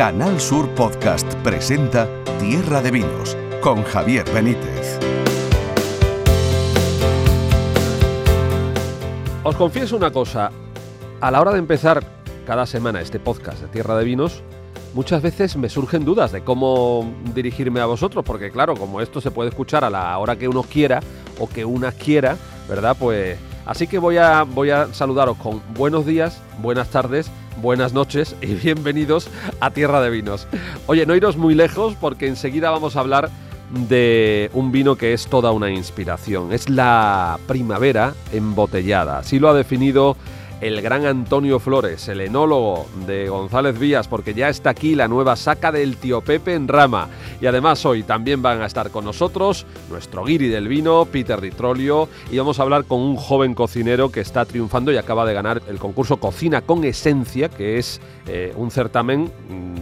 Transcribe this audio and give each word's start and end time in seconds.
Canal 0.00 0.40
Sur 0.40 0.66
Podcast 0.70 1.30
presenta 1.44 2.08
Tierra 2.38 2.80
de 2.80 2.90
Vinos 2.90 3.36
con 3.60 3.82
Javier 3.82 4.24
Benítez. 4.32 4.98
Os 9.44 9.54
confieso 9.56 9.98
una 9.98 10.10
cosa, 10.10 10.52
a 11.20 11.30
la 11.30 11.38
hora 11.38 11.52
de 11.52 11.58
empezar 11.58 12.02
cada 12.46 12.64
semana 12.64 13.02
este 13.02 13.20
podcast 13.20 13.60
de 13.60 13.68
Tierra 13.68 13.94
de 13.94 14.06
Vinos, 14.06 14.42
muchas 14.94 15.20
veces 15.20 15.54
me 15.58 15.68
surgen 15.68 16.06
dudas 16.06 16.32
de 16.32 16.42
cómo 16.44 17.14
dirigirme 17.34 17.80
a 17.80 17.84
vosotros, 17.84 18.24
porque 18.24 18.50
claro, 18.50 18.76
como 18.76 19.02
esto 19.02 19.20
se 19.20 19.30
puede 19.30 19.50
escuchar 19.50 19.84
a 19.84 19.90
la 19.90 20.16
hora 20.16 20.36
que 20.36 20.48
uno 20.48 20.62
quiera 20.62 21.00
o 21.38 21.46
que 21.46 21.66
una 21.66 21.92
quiera, 21.92 22.38
¿verdad? 22.70 22.96
Pues 22.98 23.38
así 23.66 23.86
que 23.86 23.98
voy 23.98 24.16
a, 24.16 24.44
voy 24.44 24.70
a 24.70 24.94
saludaros 24.94 25.36
con 25.36 25.60
buenos 25.74 26.06
días, 26.06 26.40
buenas 26.62 26.88
tardes 26.88 27.30
buenas 27.60 27.92
noches 27.92 28.34
y 28.40 28.46
bienvenidos 28.62 29.28
a 29.60 29.70
Tierra 29.70 30.00
de 30.00 30.10
Vinos. 30.10 30.46
Oye, 30.86 31.06
no 31.06 31.14
iros 31.14 31.36
muy 31.36 31.54
lejos 31.54 31.94
porque 32.00 32.26
enseguida 32.26 32.70
vamos 32.70 32.96
a 32.96 33.00
hablar 33.00 33.30
de 33.88 34.50
un 34.52 34.72
vino 34.72 34.96
que 34.96 35.12
es 35.12 35.26
toda 35.26 35.52
una 35.52 35.70
inspiración. 35.70 36.52
Es 36.52 36.68
la 36.68 37.38
primavera 37.46 38.14
embotellada. 38.32 39.18
Así 39.18 39.38
lo 39.38 39.48
ha 39.48 39.54
definido 39.54 40.16
el 40.60 40.82
gran 40.82 41.06
Antonio 41.06 41.58
Flores, 41.58 42.08
el 42.08 42.20
enólogo 42.20 42.86
de 43.06 43.28
González 43.28 43.78
Vías, 43.78 44.08
porque 44.08 44.34
ya 44.34 44.48
está 44.48 44.70
aquí 44.70 44.94
la 44.94 45.08
nueva 45.08 45.36
saca 45.36 45.72
del 45.72 45.96
tío 45.96 46.20
Pepe 46.20 46.54
en 46.54 46.68
rama. 46.68 47.08
Y 47.40 47.46
además 47.46 47.84
hoy 47.86 48.02
también 48.02 48.42
van 48.42 48.60
a 48.60 48.66
estar 48.66 48.90
con 48.90 49.04
nosotros 49.04 49.66
nuestro 49.88 50.24
guiri 50.24 50.48
del 50.48 50.68
vino, 50.68 51.06
Peter 51.06 51.40
Ditrolio, 51.40 52.08
y 52.30 52.38
vamos 52.38 52.58
a 52.58 52.62
hablar 52.62 52.84
con 52.84 53.00
un 53.00 53.16
joven 53.16 53.54
cocinero 53.54 54.10
que 54.10 54.20
está 54.20 54.44
triunfando 54.44 54.92
y 54.92 54.96
acaba 54.96 55.24
de 55.24 55.34
ganar 55.34 55.62
el 55.68 55.78
concurso 55.78 56.18
Cocina 56.18 56.60
con 56.60 56.84
Esencia, 56.84 57.48
que 57.48 57.78
es 57.78 58.00
eh, 58.26 58.52
un 58.56 58.70
certamen 58.70 59.30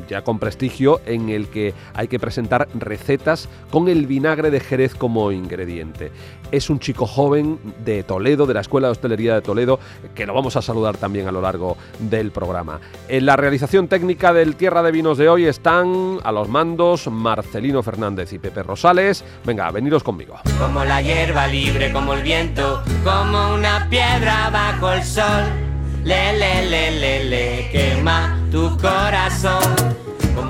ya 0.08 0.22
con 0.22 0.38
prestigio 0.38 1.00
en 1.06 1.28
el 1.28 1.48
que 1.48 1.74
hay 1.94 2.08
que 2.08 2.18
presentar 2.18 2.68
recetas 2.74 3.48
con 3.70 3.88
el 3.88 4.06
vinagre 4.06 4.50
de 4.50 4.60
Jerez 4.60 4.94
como 4.94 5.30
ingrediente. 5.32 6.10
Es 6.50 6.70
un 6.70 6.78
chico 6.78 7.06
joven 7.06 7.58
de 7.84 8.02
Toledo, 8.02 8.46
de 8.46 8.54
la 8.54 8.60
Escuela 8.60 8.88
de 8.88 8.92
Hostelería 8.92 9.34
de 9.34 9.42
Toledo, 9.42 9.78
que 10.14 10.26
lo 10.26 10.34
vamos 10.34 10.56
a 10.56 10.62
saludar 10.62 10.96
también 10.96 11.28
a 11.28 11.32
lo 11.32 11.40
largo 11.40 11.76
del 11.98 12.30
programa. 12.30 12.80
En 13.08 13.26
la 13.26 13.36
realización 13.36 13.88
técnica 13.88 14.32
del 14.32 14.56
Tierra 14.56 14.82
de 14.82 14.92
Vinos 14.92 15.18
de 15.18 15.28
hoy 15.28 15.44
están 15.44 16.18
a 16.24 16.32
los 16.32 16.48
mandos 16.48 17.06
Marcelino 17.08 17.82
Fernández 17.82 18.32
y 18.32 18.38
Pepe 18.38 18.62
Rosales. 18.62 19.24
Venga, 19.44 19.70
veniros 19.70 20.02
conmigo. 20.02 20.38
Como 20.58 20.84
la 20.84 21.02
hierba 21.02 21.46
libre, 21.46 21.92
como 21.92 22.14
el 22.14 22.22
viento, 22.22 22.82
como 23.04 23.54
una 23.54 23.86
piedra 23.90 24.50
bajo 24.50 24.92
el 24.92 25.02
sol. 25.02 25.67
Le, 26.04 26.38
le, 26.38 26.70
le, 26.70 26.90
le, 27.00 27.24
le, 27.24 27.68
quema 27.70 28.38
tu 28.50 28.76
corazón. 28.78 29.62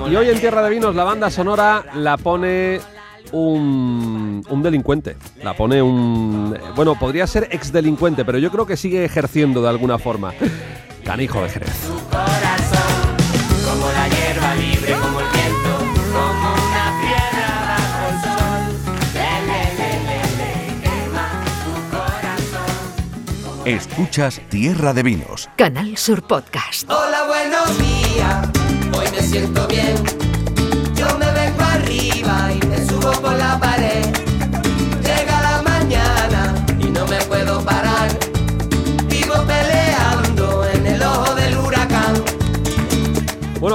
y 0.09 0.15
hoy 0.15 0.29
en 0.29 0.39
Tierra 0.39 0.63
de 0.63 0.69
Vinos 0.69 0.95
la 0.95 1.03
banda 1.03 1.29
sonora 1.29 1.85
la 1.95 2.17
pone 2.17 2.79
un, 3.31 4.43
un, 4.49 4.63
delincuente. 4.63 5.17
La 5.43 5.53
pone 5.53 5.81
un... 5.81 6.57
Bueno, 6.75 6.97
podría 6.97 7.27
ser 7.27 7.47
ex 7.51 7.71
delincuente, 7.71 8.25
pero 8.25 8.37
yo 8.37 8.51
creo 8.51 8.65
que 8.65 8.77
sigue 8.77 9.03
ejerciendo 9.05 9.61
de 9.61 9.69
alguna 9.69 9.97
forma. 9.97 10.33
Canijo 11.03 11.41
de 11.41 11.49
Jerez. 11.49 11.89
como 13.65 13.87
la 13.91 14.07
hierba 14.07 14.55
libre, 14.55 14.93
como 15.01 15.19
el 15.19 15.27
Escuchas 23.69 24.41
Tierra 24.49 24.95
de 24.95 25.03
Vinos. 25.03 25.47
Canal 25.55 25.95
Sur 25.95 26.23
Podcast. 26.23 26.89
Hola, 26.89 27.27
buenos 27.27 27.77
días, 27.77 28.49
hoy 28.97 29.05
me 29.11 29.21
siento 29.21 29.67
bien. 29.67 29.95
Yo 30.95 31.05
me 31.19 31.31
vengo 31.33 31.61
arriba 31.61 32.51
y 32.51 32.65
me 32.65 32.83
subo 32.83 33.11
por 33.21 33.35
la 33.35 33.59
pared. 33.59 34.08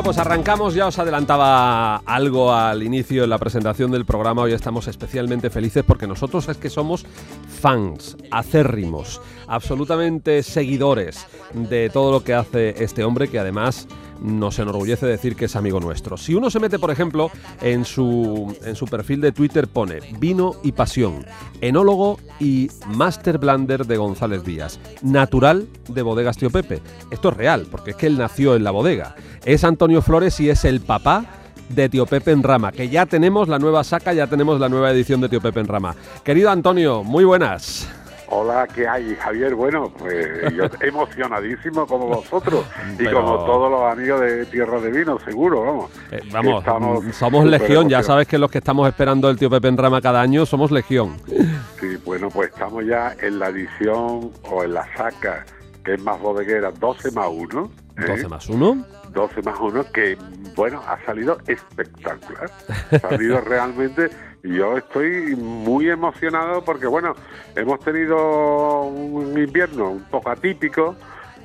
Pues 0.04 0.18
arrancamos, 0.18 0.74
ya 0.74 0.86
os 0.86 0.98
adelantaba 0.98 1.96
algo 1.96 2.52
al 2.52 2.82
inicio 2.82 3.24
en 3.24 3.30
la 3.30 3.38
presentación 3.38 3.90
del 3.90 4.04
programa, 4.04 4.42
hoy 4.42 4.52
estamos 4.52 4.86
especialmente 4.86 5.48
felices 5.48 5.82
porque 5.82 6.06
nosotros 6.06 6.46
es 6.50 6.58
que 6.58 6.68
somos 6.68 7.06
fans, 7.48 8.14
acérrimos, 8.30 9.22
absolutamente 9.46 10.42
seguidores 10.42 11.26
de 11.54 11.88
todo 11.88 12.12
lo 12.12 12.22
que 12.22 12.34
hace 12.34 12.84
este 12.84 13.02
hombre 13.02 13.28
que 13.28 13.38
además 13.38 13.88
nos 14.20 14.58
enorgullece 14.58 15.06
decir 15.06 15.36
que 15.36 15.46
es 15.46 15.56
amigo 15.56 15.80
nuestro. 15.80 16.16
Si 16.16 16.34
uno 16.34 16.50
se 16.50 16.60
mete, 16.60 16.78
por 16.78 16.90
ejemplo, 16.90 17.30
en 17.60 17.84
su, 17.84 18.56
en 18.64 18.76
su 18.76 18.86
perfil 18.86 19.20
de 19.20 19.32
Twitter 19.32 19.68
pone 19.68 20.00
vino 20.18 20.54
y 20.62 20.72
pasión, 20.72 21.24
enólogo 21.60 22.18
y 22.40 22.68
master 22.88 23.38
blender 23.38 23.86
de 23.86 23.96
González 23.96 24.44
Díaz, 24.44 24.78
natural 25.02 25.68
de 25.88 26.02
Bodegas 26.02 26.36
Tío 26.36 26.50
Pepe. 26.50 26.80
Esto 27.10 27.30
es 27.30 27.36
real, 27.36 27.66
porque 27.70 27.92
es 27.92 27.96
que 27.96 28.06
él 28.06 28.18
nació 28.18 28.56
en 28.56 28.64
la 28.64 28.70
bodega. 28.70 29.14
Es 29.44 29.64
Antonio 29.64 30.02
Flores 30.02 30.40
y 30.40 30.50
es 30.50 30.64
el 30.64 30.80
papá 30.80 31.26
de 31.68 31.88
Tío 31.88 32.06
Pepe 32.06 32.32
en 32.32 32.42
Rama, 32.42 32.72
que 32.72 32.88
ya 32.88 33.06
tenemos 33.06 33.48
la 33.48 33.58
nueva 33.58 33.84
saca, 33.84 34.12
ya 34.12 34.26
tenemos 34.26 34.60
la 34.60 34.68
nueva 34.68 34.90
edición 34.90 35.20
de 35.20 35.28
Tío 35.28 35.40
Pepe 35.40 35.60
en 35.60 35.68
Rama. 35.68 35.94
Querido 36.22 36.50
Antonio, 36.50 37.02
muy 37.02 37.24
buenas. 37.24 37.88
Hola, 38.28 38.66
¿qué 38.74 38.88
hay, 38.88 39.14
Javier? 39.16 39.54
Bueno, 39.54 39.92
pues 39.98 40.26
yo 40.54 40.64
emocionadísimo 40.80 41.86
como 41.86 42.06
vosotros 42.08 42.64
y 42.94 43.04
Pero- 43.04 43.22
como 43.22 43.44
todos 43.44 43.70
los 43.70 43.92
amigos 43.92 44.20
de 44.20 44.46
Tierra 44.46 44.80
de 44.80 44.90
Vino, 44.90 45.18
seguro, 45.20 45.62
vamos. 45.62 45.90
Eh, 46.10 46.20
vamos, 46.32 46.58
Estamos 46.60 47.04
mm, 47.04 47.10
somos 47.12 47.44
legión, 47.44 47.88
ya 47.88 48.02
sabes 48.02 48.26
que 48.26 48.38
los 48.38 48.50
que 48.50 48.58
estamos 48.58 48.88
esperando 48.88 49.28
el 49.28 49.38
Tío 49.38 49.50
Pepe 49.50 49.68
en 49.68 49.76
Rama 49.76 50.00
cada 50.00 50.20
año 50.20 50.46
somos 50.46 50.70
legión. 50.70 51.16
Sí, 51.80 51.98
bueno, 52.06 52.30
pues 52.30 52.48
estamos 52.48 52.82
ya 52.86 53.14
en 53.20 53.38
la 53.38 53.48
edición 53.48 54.30
o 54.50 54.64
en 54.64 54.72
la 54.72 54.86
saca, 54.96 55.44
que 55.84 55.94
es 55.94 56.02
más 56.02 56.18
bodeguera, 56.18 56.70
12 56.70 57.10
más 57.10 57.28
1. 57.30 57.70
12 58.06 58.28
más 58.28 58.48
1. 58.48 58.86
12 59.14 59.42
más 59.42 59.58
1, 59.58 59.92
que, 59.92 60.18
bueno, 60.54 60.82
ha 60.86 61.02
salido 61.04 61.38
espectacular. 61.46 62.50
Ha 62.90 62.98
salido 62.98 63.40
realmente, 63.46 64.10
yo 64.42 64.76
estoy 64.76 65.34
muy 65.36 65.88
emocionado 65.88 66.64
porque, 66.64 66.86
bueno, 66.86 67.14
hemos 67.56 67.80
tenido 67.80 68.82
un 68.82 69.38
invierno 69.38 69.90
un 69.90 70.04
poco 70.04 70.30
atípico, 70.30 70.96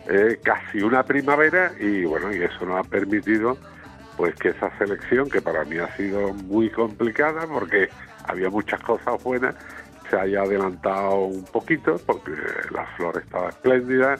eh, 0.09 0.39
casi 0.43 0.81
una 0.81 1.03
primavera, 1.03 1.71
y 1.79 2.03
bueno, 2.05 2.33
y 2.33 2.41
eso 2.41 2.65
nos 2.65 2.85
ha 2.85 2.89
permitido 2.89 3.57
pues 4.17 4.35
que 4.35 4.49
esa 4.49 4.69
selección, 4.77 5.29
que 5.29 5.41
para 5.41 5.63
mí 5.63 5.77
ha 5.77 5.95
sido 5.95 6.33
muy 6.33 6.69
complicada 6.69 7.47
porque 7.47 7.87
había 8.27 8.49
muchas 8.49 8.81
cosas 8.81 9.23
buenas, 9.23 9.55
se 10.09 10.19
haya 10.19 10.41
adelantado 10.41 11.21
un 11.21 11.45
poquito 11.45 11.95
porque 12.05 12.31
la 12.71 12.85
flor 12.97 13.21
estaba 13.23 13.47
espléndida 13.47 14.17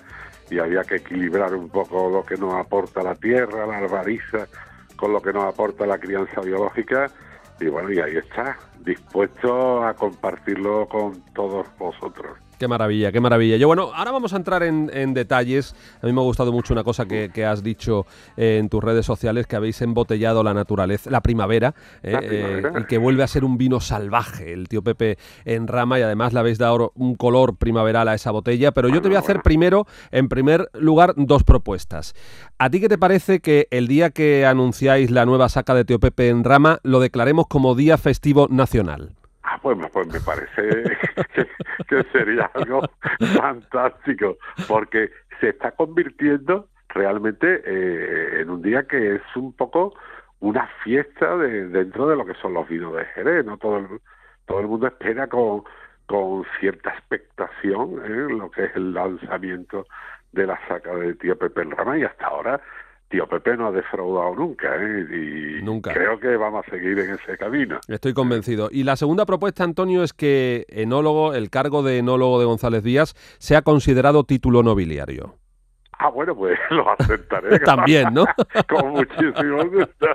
y 0.50 0.60
había 0.60 0.84
que 0.84 0.96
equilibrar 0.96 1.54
un 1.54 1.70
poco 1.70 2.10
lo 2.10 2.26
que 2.26 2.36
nos 2.36 2.54
aporta 2.54 3.04
la 3.04 3.16
tierra, 3.16 3.66
la 3.66 3.78
albariza, 3.78 4.48
con 4.96 5.14
lo 5.14 5.22
que 5.22 5.34
nos 5.34 5.46
aporta 5.46 5.86
la 5.86 5.98
crianza 5.98 6.42
biológica. 6.42 7.12
Y 7.60 7.68
bueno, 7.68 7.92
y 7.92 8.00
ahí 8.00 8.18
está, 8.18 8.58
dispuesto 8.80 9.84
a 9.84 9.94
compartirlo 9.94 10.88
con 10.88 11.22
todos 11.34 11.68
vosotros. 11.78 12.38
Qué 12.60 12.68
maravilla, 12.68 13.14
qué 13.14 13.22
maravilla. 13.22 13.56
Yo, 13.56 13.68
bueno, 13.68 13.92
ahora 13.96 14.12
vamos 14.12 14.34
a 14.34 14.36
entrar 14.36 14.64
en, 14.64 14.92
en 14.94 15.14
detalles. 15.14 15.74
A 16.02 16.06
mí 16.06 16.12
me 16.12 16.20
ha 16.20 16.24
gustado 16.26 16.52
mucho 16.52 16.74
una 16.74 16.84
cosa 16.84 17.06
que, 17.06 17.32
que 17.34 17.46
has 17.46 17.64
dicho 17.64 18.06
eh, 18.36 18.58
en 18.60 18.68
tus 18.68 18.84
redes 18.84 19.06
sociales, 19.06 19.48
que 19.48 19.56
habéis 19.56 19.82
embotellado 19.82 20.44
la 20.44 20.54
naturaleza, 20.54 21.10
la 21.10 21.22
primavera, 21.22 21.74
eh, 22.04 22.12
La 22.12 22.20
primavera. 22.20 22.70
eh, 22.78 22.82
y 22.82 22.84
que 22.84 22.98
vuelve 22.98 23.24
a 23.24 23.28
ser 23.28 23.46
un 23.46 23.58
vino 23.58 23.80
salvaje, 23.80 24.52
el 24.52 24.68
tío 24.68 24.82
Pepe 24.82 25.18
en 25.46 25.68
rama, 25.68 26.00
y 26.00 26.02
además 26.02 26.34
le 26.34 26.40
habéis 26.42 26.58
dado 26.58 26.92
un 26.96 27.16
color 27.16 27.56
primaveral 27.56 28.10
a 28.10 28.14
esa 28.14 28.32
botella. 28.32 28.74
Pero 28.74 28.90
yo 28.90 29.02
te 29.02 29.08
voy 29.08 29.16
a 29.16 29.20
hacer 29.22 29.42
primero, 29.42 29.88
en 30.12 30.28
primer 30.28 30.70
lugar, 30.74 31.14
dos 31.16 31.46
propuestas. 31.46 32.14
¿A 32.58 32.70
ti 32.70 32.82
qué 32.82 32.90
te 32.90 32.98
parece 32.98 33.40
que 33.40 33.70
el 33.72 33.88
día 33.88 34.10
que 34.10 34.46
anunciáis 34.46 35.12
la 35.12 35.26
nueva 35.26 35.48
saca 35.48 35.74
de 35.74 35.86
tío 35.86 36.00
Pepe 36.02 36.28
en 36.28 36.44
rama 36.44 36.80
lo 36.84 37.00
declaremos 37.00 37.48
como 37.48 37.74
Día 37.74 37.98
Festivo 37.98 38.48
Nacional? 38.50 39.14
Ah, 39.52 39.58
pues, 39.60 39.78
pues 39.92 40.08
me 40.08 40.20
parece 40.20 40.96
que, 41.88 42.04
sería 42.12 42.52
algo 42.54 42.82
fantástico, 43.36 44.38
porque 44.68 45.10
se 45.40 45.50
está 45.50 45.72
convirtiendo 45.72 46.68
realmente 46.90 47.64
eh, 47.66 48.42
en 48.42 48.52
un 48.52 48.62
día 48.62 48.84
que 48.84 49.16
es 49.16 49.22
un 49.36 49.54
poco 49.54 49.96
una 50.40 50.68
fiesta 50.84 51.36
de, 51.38 51.68
dentro 51.68 52.08
de 52.08 52.16
lo 52.16 52.26
que 52.26 52.36
son 52.36 52.54
los 52.54 52.70
vinos 52.70 52.96
de 52.96 53.06
Jerez, 53.06 53.44
¿no? 53.44 53.58
Todo 53.58 53.78
el, 53.80 53.88
todo 54.46 54.60
el 54.60 54.68
mundo 54.68 54.86
espera 54.86 55.26
con, 55.26 55.64
con 56.06 56.46
cierta 56.60 56.92
expectación 56.92 58.02
¿eh? 58.06 58.32
lo 58.32 58.52
que 58.52 58.66
es 58.66 58.76
el 58.76 58.94
lanzamiento 58.94 59.88
de 60.32 60.46
la 60.46 60.60
saca 60.68 60.94
de 60.94 61.16
Tío 61.16 61.36
Pepe 61.40 61.64
en 61.64 61.72
Rama 61.72 61.98
y 61.98 62.04
hasta 62.04 62.28
ahora 62.28 62.62
Tío 63.10 63.28
Pepe 63.28 63.58
no 63.58 63.68
ha 63.68 63.72
defraudado 63.72 64.36
nunca 64.36 64.68
¿eh? 64.76 65.60
y 65.60 65.64
Nunca. 65.64 65.92
creo 65.94 66.20
que 66.20 66.38
vamos 66.38 66.64
a 66.68 66.70
seguir 66.70 67.00
en 67.00 67.16
ese 67.16 67.38
camino. 67.40 67.80
Estoy 67.88 68.14
convencido. 68.14 68.70
Y 68.72 68.84
la 68.84 68.96
segunda 68.96 69.26
propuesta, 69.26 69.64
Antonio, 69.64 70.04
es 70.04 70.14
que 70.14 70.68
enólogo, 70.70 71.34
el 71.34 71.50
cargo 71.50 71.82
de 71.82 71.98
enólogo 71.98 72.40
de 72.40 72.46
González 72.46 72.84
Díaz, 72.84 73.16
sea 73.40 73.64
considerado 73.64 74.26
título 74.26 74.62
nobiliario. 74.62 75.39
Ah, 76.02 76.08
bueno, 76.08 76.34
pues 76.34 76.58
lo 76.70 76.90
aceptaré. 76.90 77.60
También, 77.60 78.14
¿no? 78.14 78.26
Con 78.70 78.92
muchísimo 78.92 79.66
gusto. 79.66 80.08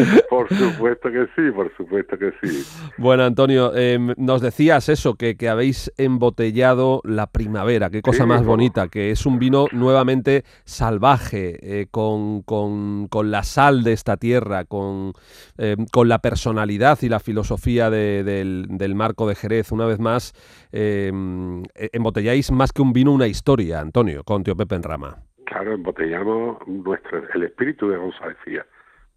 por 0.30 0.48
supuesto 0.48 1.10
que 1.10 1.26
sí, 1.36 1.50
por 1.54 1.70
supuesto 1.76 2.16
que 2.18 2.32
sí. 2.40 2.64
Bueno, 2.96 3.24
Antonio, 3.24 3.72
eh, 3.74 3.98
nos 4.16 4.40
decías 4.40 4.88
eso, 4.88 5.14
que, 5.16 5.36
que, 5.36 5.50
habéis 5.50 5.92
embotellado 5.98 7.02
la 7.04 7.26
primavera, 7.26 7.90
qué 7.90 8.00
cosa 8.00 8.24
más 8.24 8.42
bonita, 8.42 8.88
que 8.88 9.10
es 9.10 9.26
un 9.26 9.38
vino 9.38 9.66
nuevamente 9.72 10.44
salvaje, 10.64 11.58
eh, 11.62 11.86
con, 11.90 12.40
con, 12.42 13.08
con, 13.08 13.30
la 13.30 13.42
sal 13.42 13.84
de 13.84 13.92
esta 13.92 14.16
tierra, 14.16 14.64
con, 14.64 15.12
eh, 15.58 15.76
con 15.92 16.08
la 16.08 16.20
personalidad 16.20 16.98
y 17.02 17.10
la 17.10 17.20
filosofía 17.20 17.90
de, 17.90 18.24
del, 18.24 18.66
del, 18.68 18.94
marco 18.94 19.28
de 19.28 19.34
Jerez. 19.34 19.72
Una 19.72 19.84
vez 19.84 19.98
más, 19.98 20.32
embotelláis 20.72 22.50
más 22.50 22.72
que 22.72 22.82
un 22.82 22.92
vino, 22.92 23.12
una 23.12 23.26
historia, 23.26 23.80
Antonio, 23.80 24.22
con 24.24 24.44
Tío 24.44 24.56
Pepe 24.56 24.74
en 24.76 24.82
Rama. 24.82 25.16
Claro, 25.46 25.72
embotellamos 25.72 26.58
nuestro, 26.66 27.22
el 27.34 27.42
espíritu 27.42 27.88
de 27.88 27.96
González 27.96 28.36
Díaz. 28.46 28.66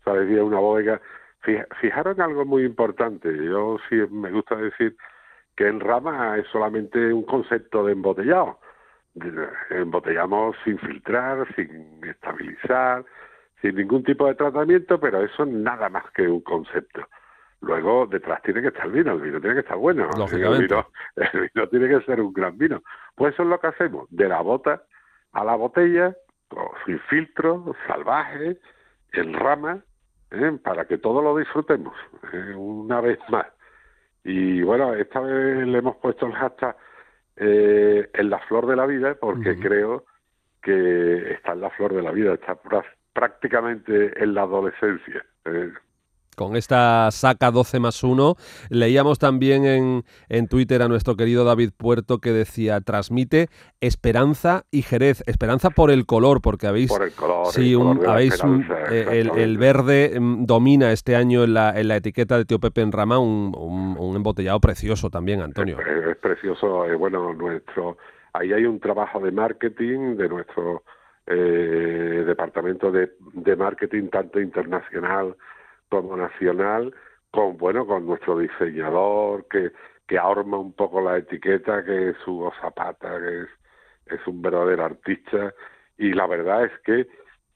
González 0.03 0.31
es 0.31 0.41
una 0.41 0.59
bodega. 0.59 1.01
Fijaron 1.79 2.21
algo 2.21 2.45
muy 2.45 2.63
importante. 2.63 3.29
Yo 3.45 3.77
sí 3.89 3.97
me 4.09 4.31
gusta 4.31 4.55
decir 4.55 4.95
que 5.55 5.67
en 5.67 5.79
Rama 5.79 6.37
es 6.37 6.47
solamente 6.51 7.13
un 7.13 7.23
concepto 7.23 7.85
de 7.85 7.91
embotellado. 7.91 8.59
Embotellamos 9.69 10.55
sin 10.63 10.79
filtrar, 10.79 11.45
sin 11.55 12.03
estabilizar, 12.03 13.05
sin 13.61 13.75
ningún 13.75 14.03
tipo 14.03 14.25
de 14.25 14.33
tratamiento, 14.33 14.99
pero 14.99 15.21
eso 15.21 15.43
es 15.43 15.49
nada 15.49 15.89
más 15.89 16.09
que 16.15 16.27
un 16.27 16.41
concepto. 16.41 17.01
Luego 17.63 18.05
detrás 18.07 18.41
tiene 18.41 18.61
que 18.61 18.67
estar 18.67 18.85
el 18.85 18.91
vino, 18.91 19.13
el 19.13 19.21
vino 19.21 19.39
tiene 19.39 19.55
que 19.55 19.61
estar 19.61 19.77
bueno, 19.77 20.09
el 20.31 20.61
vino, 20.61 20.87
el 21.15 21.49
vino 21.53 21.67
tiene 21.69 21.87
que 21.87 22.05
ser 22.05 22.19
un 22.19 22.33
gran 22.33 22.57
vino. 22.57 22.83
Pues 23.15 23.33
eso 23.33 23.43
es 23.43 23.49
lo 23.49 23.59
que 23.59 23.67
hacemos, 23.67 24.07
de 24.09 24.27
la 24.27 24.41
bota 24.41 24.83
a 25.31 25.43
la 25.43 25.55
botella, 25.55 26.15
sin 26.85 26.99
filtro, 27.01 27.73
salvaje, 27.87 28.59
en 29.13 29.33
rama, 29.33 29.81
¿eh? 30.31 30.59
para 30.63 30.85
que 30.85 30.97
todos 30.97 31.23
lo 31.23 31.37
disfrutemos 31.37 31.95
¿eh? 32.33 32.53
una 32.55 32.99
vez 32.99 33.19
más. 33.29 33.47
Y 34.23 34.61
bueno, 34.61 34.93
esta 34.93 35.19
vez 35.21 35.65
le 35.65 35.77
hemos 35.77 35.95
puesto 35.97 36.25
el 36.25 36.33
hashtag 36.33 36.75
eh, 37.37 38.09
en 38.13 38.29
la 38.29 38.39
flor 38.39 38.67
de 38.67 38.75
la 38.75 38.85
vida 38.85 39.15
porque 39.15 39.57
creo 39.59 40.05
que 40.61 41.33
está 41.33 41.53
en 41.53 41.61
la 41.61 41.69
flor 41.71 41.93
de 41.93 42.01
la 42.01 42.11
vida, 42.11 42.33
está 42.33 42.57
prácticamente 43.13 44.21
en 44.21 44.33
la 44.33 44.43
adolescencia. 44.43 45.25
¿eh? 45.45 45.71
Con 46.35 46.55
esta 46.55 47.09
saca 47.11 47.51
12 47.51 47.79
más 47.79 48.03
1. 48.03 48.35
Leíamos 48.69 49.19
también 49.19 49.65
en, 49.65 50.03
en, 50.29 50.47
Twitter 50.47 50.81
a 50.81 50.87
nuestro 50.87 51.15
querido 51.15 51.45
David 51.45 51.71
Puerto 51.75 52.19
que 52.19 52.31
decía, 52.31 52.81
transmite 52.81 53.47
esperanza 53.81 54.63
y 54.71 54.81
Jerez. 54.81 55.23
Esperanza 55.27 55.69
por 55.69 55.91
el 55.91 56.05
color, 56.05 56.41
porque 56.41 56.67
habéis... 56.67 56.89
Por 56.89 57.03
el 57.03 57.13
color. 57.13 57.47
Sí, 57.47 57.75
habéis 58.07 58.41
eh, 58.91 59.29
el, 59.35 59.57
verde 59.57 60.19
mm, 60.19 60.45
domina 60.45 60.91
este 60.91 61.15
año 61.15 61.43
en 61.43 61.53
la, 61.53 61.79
en 61.79 61.87
la 61.87 61.97
etiqueta 61.97 62.37
de 62.37 62.45
Tío 62.45 62.59
Pepe 62.59 62.81
en 62.81 62.91
Rama, 62.91 63.19
un, 63.19 63.53
un, 63.55 64.15
embotellado 64.15 64.59
precioso 64.59 65.09
también, 65.09 65.41
Antonio. 65.41 65.77
Es, 65.79 66.17
precioso, 66.17 66.85
eh, 66.85 66.95
bueno, 66.95 67.33
nuestro... 67.33 67.97
Ahí 68.33 68.51
hay 68.51 68.65
un 68.65 68.79
trabajo 68.79 69.19
de 69.19 69.31
marketing 69.31 70.17
de 70.17 70.27
nuestro 70.27 70.83
eh, 71.27 72.23
departamento 72.25 72.91
de, 72.91 73.11
de 73.33 73.55
marketing, 73.55 74.09
tanto 74.09 74.39
internacional 74.39 75.35
como 75.93 76.17
nacional, 76.17 76.93
con 77.29 77.57
bueno, 77.57 77.85
con 77.85 78.07
nuestro 78.07 78.39
diseñador 78.39 79.47
que, 79.47 79.71
que 80.07 80.17
ahorma 80.17 80.57
un 80.57 80.73
poco 80.73 81.01
la 81.01 81.17
etiqueta, 81.17 81.83
que 81.83 82.09
es 82.09 82.27
Hugo 82.27 82.51
Zapata, 82.59 83.19
que 83.19 83.41
es, 83.43 83.49
es 84.07 84.27
un 84.27 84.41
verdadero 84.41 84.85
artista, 84.85 85.53
y 85.97 86.13
la 86.13 86.25
verdad 86.25 86.65
es 86.65 86.71
que 86.83 87.07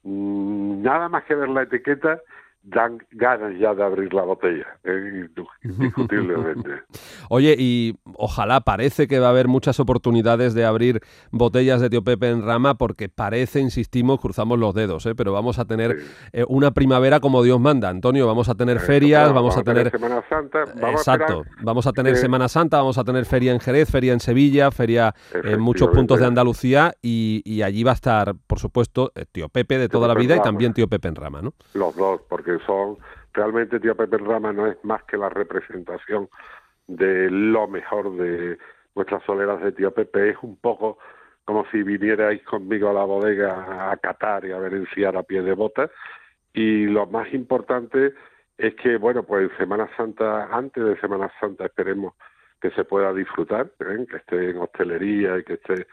mmm, 0.04 0.82
nada 0.82 1.08
más 1.08 1.24
que 1.24 1.34
ver 1.34 1.48
la 1.48 1.62
etiqueta 1.62 2.20
dan 2.62 2.98
ganas 3.12 3.58
ya 3.58 3.74
de 3.74 3.82
abrir 3.82 4.12
la 4.12 4.22
botella, 4.22 4.66
¿eh? 4.84 5.26
indiscutiblemente. 5.62 6.82
Oye, 7.30 7.54
y 7.58 7.98
ojalá 8.14 8.60
parece 8.60 9.06
que 9.06 9.18
va 9.18 9.28
a 9.28 9.30
haber 9.30 9.48
muchas 9.48 9.80
oportunidades 9.80 10.54
de 10.54 10.64
abrir 10.64 11.00
botellas 11.30 11.80
de 11.80 11.88
Tío 11.88 12.02
Pepe 12.02 12.30
en 12.30 12.42
rama, 12.42 12.74
porque 12.74 13.08
parece, 13.08 13.60
insistimos, 13.60 14.20
cruzamos 14.20 14.58
los 14.58 14.74
dedos, 14.74 15.06
¿eh? 15.06 15.14
pero 15.14 15.32
vamos 15.32 15.58
a 15.58 15.64
tener 15.64 15.98
eh, 16.32 16.44
una 16.48 16.72
primavera 16.72 17.20
como 17.20 17.42
Dios 17.42 17.60
manda, 17.60 17.88
Antonio, 17.88 18.26
vamos 18.26 18.48
a 18.48 18.54
tener 18.54 18.80
ferias, 18.80 19.32
vamos, 19.32 19.56
a 19.56 19.62
tener... 19.62 19.90
Semana 19.90 20.22
Santa, 20.28 20.64
Exacto, 20.90 21.44
vamos 21.62 21.86
a 21.86 21.92
tener 21.92 22.16
Semana 22.16 22.48
Santa, 22.48 22.78
vamos 22.78 22.98
a 22.98 23.04
tener 23.04 23.24
feria 23.24 23.52
en 23.52 23.60
Jerez, 23.60 23.90
feria 23.90 24.12
en 24.12 24.20
Sevilla, 24.20 24.70
feria 24.70 25.14
en 25.32 25.60
muchos 25.60 25.88
puntos 25.88 26.20
de 26.20 26.26
Andalucía, 26.26 26.92
y, 27.00 27.42
y, 27.44 27.62
allí 27.62 27.82
va 27.82 27.92
a 27.92 27.94
estar, 27.94 28.34
por 28.46 28.58
supuesto, 28.58 29.12
Tío 29.32 29.48
Pepe 29.48 29.78
de 29.78 29.88
toda 29.88 30.08
la 30.08 30.14
vida 30.14 30.36
y 30.36 30.40
también 30.40 30.74
Tío 30.74 30.88
Pepe 30.88 31.08
en 31.08 31.14
rama, 31.14 31.40
¿no? 31.40 31.54
Los 31.74 31.94
dos, 31.96 32.20
porque 32.28 32.47
son 32.66 32.98
realmente 33.32 33.80
Tío 33.80 33.94
Pepe 33.94 34.18
Rama 34.18 34.52
no 34.52 34.66
es 34.66 34.76
más 34.84 35.02
que 35.04 35.16
la 35.16 35.28
representación 35.28 36.28
de 36.86 37.30
lo 37.30 37.68
mejor 37.68 38.16
de 38.16 38.58
nuestras 38.94 39.22
soleras 39.24 39.60
de 39.62 39.72
Tío 39.72 39.92
Pepe, 39.92 40.30
es 40.30 40.36
un 40.42 40.56
poco 40.56 40.98
como 41.44 41.64
si 41.70 41.82
vinierais 41.82 42.42
conmigo 42.42 42.90
a 42.90 42.92
la 42.92 43.04
bodega 43.04 43.90
a 43.90 43.96
catar 43.96 44.44
y 44.44 44.52
a 44.52 44.58
verenciar 44.58 45.16
a 45.16 45.22
pie 45.22 45.40
de 45.40 45.54
bota. 45.54 45.90
Y 46.52 46.86
lo 46.86 47.06
más 47.06 47.32
importante 47.32 48.12
es 48.58 48.74
que, 48.74 48.96
bueno, 48.96 49.22
pues 49.22 49.50
Semana 49.56 49.88
Santa, 49.96 50.48
antes 50.50 50.84
de 50.84 51.00
Semana 51.00 51.30
Santa 51.40 51.66
esperemos 51.66 52.14
que 52.60 52.70
se 52.72 52.84
pueda 52.84 53.14
disfrutar, 53.14 53.70
¿eh? 53.80 54.06
que 54.10 54.16
esté 54.16 54.50
en 54.50 54.58
hostelería 54.58 55.38
y 55.38 55.44
que 55.44 55.54
esté 55.54 55.86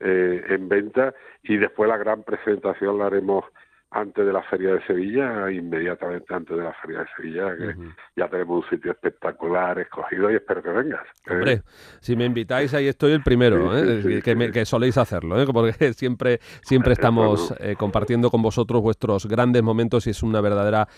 eh, 0.00 0.44
en 0.48 0.68
venta. 0.68 1.12
Y 1.42 1.56
después 1.56 1.88
la 1.88 1.96
gran 1.96 2.22
presentación 2.22 2.98
la 2.98 3.06
haremos 3.06 3.44
antes 3.94 4.26
de 4.26 4.32
la 4.32 4.42
Feria 4.42 4.74
de 4.74 4.86
Sevilla, 4.86 5.50
inmediatamente 5.50 6.34
antes 6.34 6.56
de 6.56 6.62
la 6.62 6.72
Feria 6.74 7.00
de 7.00 7.06
Sevilla, 7.16 7.56
que 7.56 7.74
ya 8.16 8.28
tenemos 8.28 8.64
un 8.64 8.70
sitio 8.70 8.92
espectacular 8.92 9.78
escogido 9.78 10.30
y 10.30 10.34
espero 10.34 10.62
que 10.62 10.70
vengas. 10.70 11.02
¿eh? 11.28 11.62
Si 12.00 12.16
me 12.16 12.24
invitáis 12.24 12.74
ahí 12.74 12.88
estoy 12.88 13.12
el 13.12 13.22
primero, 13.22 13.76
¿eh? 13.76 14.20
que, 14.22 14.64
soléis 14.64 14.98
hacerlo, 14.98 15.40
¿eh? 15.40 15.46
porque 15.52 15.72
siempre, 15.94 16.40
siempre 16.62 16.92
estamos 16.94 17.54
compartiendo 17.78 18.30
con 18.30 18.42
vosotros 18.42 18.82
vuestros 18.82 19.26
grandes 19.26 19.62
momentos 19.62 20.06
y 20.06 20.10
es 20.10 20.22
una 20.22 20.40
verdadera 20.40 20.88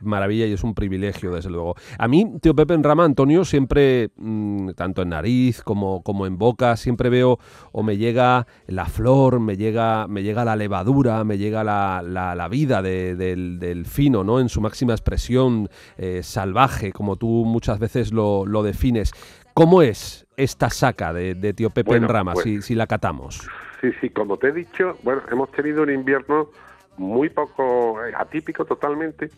maravilla 0.00 0.46
y 0.46 0.52
es 0.52 0.64
un 0.64 0.74
privilegio, 0.74 1.32
desde 1.32 1.50
luego. 1.50 1.74
A 1.98 2.08
mí, 2.08 2.38
tío 2.40 2.54
Pepe 2.54 2.74
en 2.74 2.82
Rama, 2.82 3.04
Antonio, 3.04 3.44
siempre, 3.44 4.10
mm, 4.16 4.70
tanto 4.70 5.02
en 5.02 5.10
nariz 5.10 5.62
como, 5.62 6.02
como 6.02 6.26
en 6.26 6.38
boca, 6.38 6.76
siempre 6.76 7.10
veo 7.10 7.38
o 7.72 7.82
me 7.82 7.96
llega 7.96 8.46
la 8.66 8.86
flor, 8.86 9.40
me 9.40 9.56
llega, 9.56 10.06
me 10.08 10.22
llega 10.22 10.44
la 10.44 10.56
levadura, 10.56 11.22
me 11.24 11.36
llega 11.36 11.64
la 11.64 12.00
la, 12.02 12.29
vida 12.48 12.82
del, 12.82 13.84
fino, 13.86 14.24
¿no? 14.24 14.40
En 14.40 14.48
su 14.48 14.60
máxima 14.60 14.92
expresión 14.92 15.68
eh, 15.96 16.22
salvaje, 16.22 16.92
como 16.92 17.16
tú 17.16 17.44
muchas 17.46 17.78
veces 17.78 18.12
lo, 18.12 18.62
defines. 18.62 19.12
¿Cómo 19.54 19.82
es 19.82 20.26
esta 20.36 20.70
saca 20.70 21.12
de, 21.12 21.52
Tío 21.54 21.70
Pepe 21.70 21.96
en 21.96 22.08
Rama, 22.08 22.34
pues 22.34 22.64
si, 22.64 22.74
la 22.74 22.86
catamos? 22.86 23.48
Sí, 23.80 23.90
sí, 24.00 24.10
como 24.10 24.36
te 24.36 24.48
he 24.48 24.52
dicho, 24.52 24.96
bueno, 25.02 25.22
hemos 25.30 25.50
tenido 25.52 25.82
un 25.82 25.90
invierno 25.90 26.50
muy 26.98 27.30
poco 27.30 28.04
eh, 28.04 28.12
atípico 28.16 28.64
totalmente, 28.64 29.30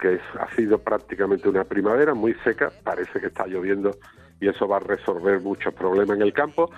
que 0.00 0.18
ha 0.40 0.54
sido 0.56 0.78
prácticamente 0.78 1.48
una 1.48 1.64
primavera 1.64 2.14
muy 2.14 2.34
seca, 2.42 2.72
parece 2.82 3.20
que 3.20 3.26
está 3.28 3.46
lloviendo 3.46 3.96
y 4.40 4.48
eso 4.48 4.66
va 4.66 4.76
a 4.76 4.80
resolver 4.80 5.40
muchos 5.40 5.72
problemas 5.74 6.16
en 6.16 6.22
el 6.22 6.32
campo, 6.32 6.70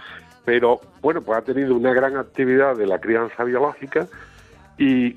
pero 0.45 0.81
bueno, 1.01 1.23
pues 1.23 1.39
ha 1.39 1.43
tenido 1.43 1.75
una 1.75 1.93
gran 1.93 2.17
actividad 2.17 2.77
de 2.77 2.87
la 2.87 3.01
crianza 3.01 3.45
biológica, 3.45 4.07
y, 4.79 5.17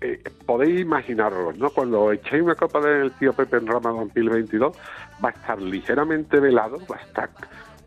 eh, 0.00 0.22
podéis 0.46 0.80
imaginarlo, 0.80 1.52
¿no? 1.52 1.70
Cuando 1.70 2.12
echéis 2.12 2.42
una 2.42 2.54
copa 2.54 2.80
del 2.80 3.12
tío 3.12 3.32
Pepe 3.32 3.58
en 3.58 3.66
Rama 3.66 3.90
2022, 3.90 4.76
va 5.24 5.28
a 5.28 5.32
estar 5.32 5.60
ligeramente 5.60 6.40
velado, 6.40 6.78
va 6.90 6.96
a 6.96 7.00
estar 7.00 7.30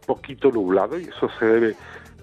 poquito 0.05 0.51
nublado 0.51 0.99
y 0.99 1.05
eso 1.05 1.29
se 1.39 1.45
debe 1.45 1.75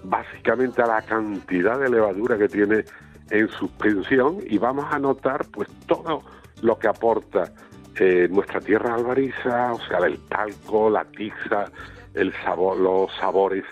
básicamente 0.03 0.81
a 0.81 0.87
la 0.87 1.01
cantidad 1.01 1.79
de 1.79 1.89
levadura 1.89 2.37
que 2.37 2.47
tiene 2.47 2.85
en 3.29 3.47
suspensión 3.49 4.39
y 4.47 4.57
vamos 4.57 4.85
a 4.91 4.99
notar 4.99 5.45
pues 5.51 5.69
todo 5.87 6.23
lo 6.61 6.77
que 6.77 6.87
aporta 6.87 7.51
eh, 7.95 8.27
nuestra 8.29 8.59
tierra 8.61 8.95
albariza, 8.95 9.73
o 9.73 9.79
sea, 9.87 9.99
el 9.99 10.17
talco, 10.27 10.89
la 10.89 11.05
tiza, 11.05 11.65
el 12.13 12.33
sabor, 12.43 12.77
los 12.77 13.11
sabores 13.15 13.65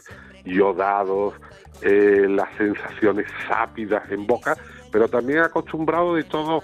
yodados, 0.49 1.33
eh, 1.81 2.25
las 2.27 2.49
sensaciones 2.57 3.27
sápidas 3.47 4.09
en 4.11 4.27
boca, 4.27 4.57
pero 4.91 5.07
también 5.07 5.39
acostumbrado 5.39 6.15
de 6.15 6.23
todo, 6.23 6.61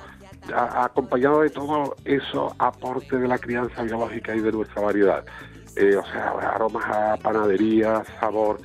acompañado 0.54 1.42
de 1.42 1.50
todo 1.50 1.96
eso 2.04 2.54
aporte 2.60 3.18
de 3.18 3.28
la 3.28 3.38
crianza 3.38 3.84
biológica 3.84 4.36
y 4.36 4.42
de 4.42 4.52
nuestra 4.52 4.82
variedad. 4.82 5.26
Eh, 5.76 5.96
o 5.96 6.06
sea, 6.06 6.30
aromas 6.54 6.86
a 6.86 7.18
panadería, 7.18 8.04
sabor 8.20 8.60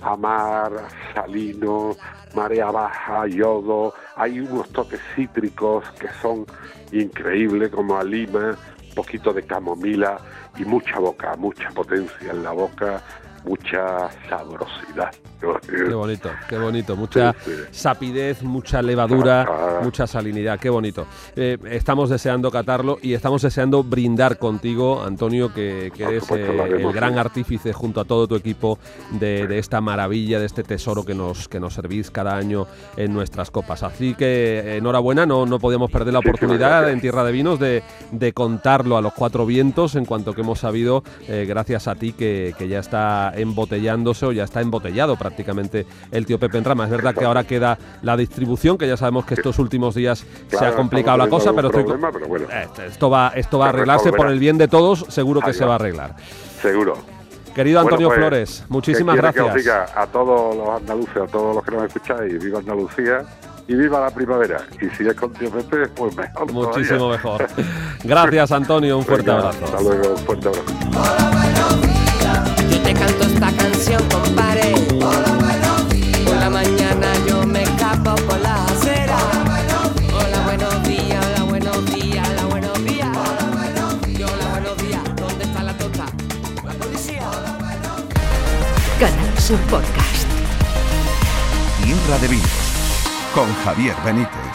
a 0.00 0.16
mar, 0.16 0.72
salino, 1.14 1.96
marea 2.34 2.70
baja, 2.70 3.26
yodo, 3.26 3.94
hay 4.16 4.40
unos 4.40 4.68
toques 4.70 5.00
cítricos 5.14 5.84
que 5.98 6.08
son 6.20 6.44
increíbles 6.92 7.70
como 7.70 7.96
a 7.96 8.04
lima, 8.04 8.56
poquito 8.94 9.32
de 9.32 9.42
camomila 9.42 10.18
y 10.56 10.64
mucha 10.64 10.98
boca, 10.98 11.34
mucha 11.36 11.70
potencia 11.70 12.30
en 12.30 12.42
la 12.42 12.52
boca, 12.52 13.02
mucha 13.46 14.10
sabrosidad. 14.28 15.10
Qué 15.38 15.94
bonito, 15.94 16.30
qué 16.48 16.58
bonito. 16.58 16.96
Mucha 16.96 17.32
Sí, 17.44 17.50
sí. 17.52 17.62
sapidez, 17.70 18.42
mucha 18.42 18.82
levadura, 18.82 19.42
Ah. 19.48 19.80
mucha 19.82 20.06
salinidad. 20.06 20.58
Qué 20.58 20.70
bonito. 20.70 21.06
Eh, 21.36 21.58
estamos 21.70 22.10
deseando 22.10 22.50
catarlo 22.50 22.98
y 23.02 23.12
estamos 23.12 23.42
deseando 23.42 23.84
brindar 23.84 24.38
contigo, 24.38 25.02
Antonio, 25.04 25.52
que, 25.52 25.92
eres 25.96 26.28
eh, 26.30 26.76
el 26.80 26.92
gran 26.92 27.18
artífice 27.18 27.72
junto 27.72 28.00
a 28.00 28.04
todo 28.04 28.26
tu 28.26 28.34
equipo 28.34 28.78
de, 29.12 29.46
de 29.46 29.58
esta 29.58 29.80
maravilla, 29.80 30.40
de 30.40 30.46
este 30.46 30.62
tesoro 30.64 31.04
que 31.04 31.14
nos, 31.14 31.48
que 31.48 31.60
nos 31.60 31.74
servís 31.74 32.10
cada 32.10 32.34
año 32.36 32.66
en 32.96 33.12
nuestras 33.12 33.50
copas. 33.50 33.82
Así 33.82 34.14
que 34.14 34.58
eh, 34.64 34.76
enhorabuena, 34.78 35.26
no, 35.26 35.46
no 35.46 35.58
podíamos 35.60 35.90
perder 35.90 36.14
la 36.14 36.20
oportunidad 36.20 36.90
en 36.90 37.00
Tierra 37.00 37.22
de 37.24 37.32
Vinos 37.32 37.60
de, 37.60 37.82
de 38.10 38.32
contarlo 38.32 38.96
a 38.96 39.02
los 39.02 39.12
cuatro 39.12 39.44
vientos 39.46 39.94
en 39.94 40.06
cuanto 40.06 40.32
que 40.32 40.40
hemos 40.40 40.60
sabido, 40.60 41.04
eh, 41.28 41.44
gracias 41.46 41.86
a 41.88 41.94
ti, 41.94 42.12
que, 42.14 42.54
que 42.58 42.68
ya 42.68 42.78
está 42.80 43.32
embotellándose 43.36 44.26
o 44.26 44.32
ya 44.32 44.44
está 44.44 44.60
embotellado 44.60 45.16
prácticamente 45.16 45.86
el 46.10 46.26
tío 46.26 46.38
Pepe 46.38 46.58
en 46.58 46.64
Rama. 46.64 46.84
Es 46.84 46.90
verdad 46.90 47.14
que 47.14 47.24
ahora 47.24 47.44
queda 47.44 47.78
la 48.02 48.16
distribución, 48.16 48.78
que 48.78 48.86
ya 48.88 48.96
sabemos 48.96 49.24
que 49.26 49.34
estos 49.34 49.58
últimos 49.58 49.94
días 49.94 50.24
se 50.48 50.64
ha 50.64 50.74
complicado 50.74 51.16
la 51.18 51.28
cosa, 51.28 51.52
pero 51.52 51.68
estoy, 51.68 51.82
algún 51.82 52.00
problema, 52.00 52.12
pero 52.12 52.28
bueno, 52.28 52.46
eh, 52.52 52.66
esto 52.88 53.10
va, 53.10 53.32
esto 53.34 53.58
va 53.58 53.66
a 53.66 53.70
Se 53.70 53.76
arreglarse 53.76 54.12
por 54.12 54.28
el 54.28 54.38
bien 54.38 54.58
de 54.58 54.68
todos, 54.68 55.04
seguro 55.08 55.40
que 55.40 55.52
se 55.52 55.64
va. 55.64 55.72
a 55.72 55.76
arreglar. 55.76 56.16
seguro. 56.62 56.96
Querido 57.54 57.80
Bueno, 57.80 57.94
Antonio 57.94 58.08
pues, 58.08 58.18
Flores, 58.18 58.64
muchísimas 58.68 59.14
¿qué 59.16 59.20
quiere 59.22 59.34
que 59.34 59.40
os 59.40 59.46
gracias. 59.46 59.64
diga 59.64 60.02
a 60.02 60.06
todos 60.08 60.54
los 60.56 60.68
andaluces, 60.68 61.16
a 61.16 61.26
todos 61.26 61.54
los 61.56 61.64
que 61.64 61.70
nos 61.70 61.84
escucháis, 61.86 62.44
viva 62.44 62.58
Andalucía 62.58 63.22
y 63.66 63.74
viva 63.74 63.98
la 64.00 64.10
primavera. 64.10 64.58
Y 64.80 64.94
si 64.94 65.08
es 65.08 65.14
con 65.14 65.32
tío 65.32 65.50
Pepe, 65.50 65.88
pues 65.88 66.14
mejor. 66.16 66.52
Muchísimo 66.52 66.98
todavía. 66.98 67.16
mejor. 67.16 67.46
Gracias, 68.04 68.52
Antonio. 68.52 68.98
Un 68.98 69.04
fuerte 69.04 69.30
Venga, 69.30 69.48
abrazo. 69.48 69.64
Hasta 69.64 69.80
luego, 69.80 70.10
un 70.10 70.18
fuerte 70.18 70.48
abrazo. 70.48 71.95
Te 72.86 72.94
canto 72.94 73.24
esta 73.24 73.50
canción, 73.50 74.00
compadre. 74.08 74.72
Por 75.00 76.36
la 76.36 76.48
mañana 76.48 77.08
yo 77.26 77.44
me 77.44 77.64
escapo 77.64 78.14
por 78.14 78.38
la 78.38 78.64
acera. 78.64 79.18
Hola, 80.14 80.40
buenos 80.44 80.84
días, 80.84 81.26
hola, 81.26 81.42
buenos 81.48 81.84
días, 81.92 82.28
hola, 82.28 82.44
buenos 82.44 82.84
días. 82.84 83.08
Yo, 84.16 84.26
hola, 84.28 84.50
buenos 84.52 84.76
días. 84.78 85.02
¿Dónde 85.16 85.44
está 85.46 85.64
la 85.64 85.76
tota? 85.76 86.06
Policía. 86.78 87.28
Canal 89.00 89.38
Sur 89.40 89.58
Podcast. 89.62 90.28
Tierra 91.82 92.18
de 92.20 92.28
Vinos 92.28 92.50
con 93.34 93.52
Javier 93.64 93.96
Benítez. 94.04 94.45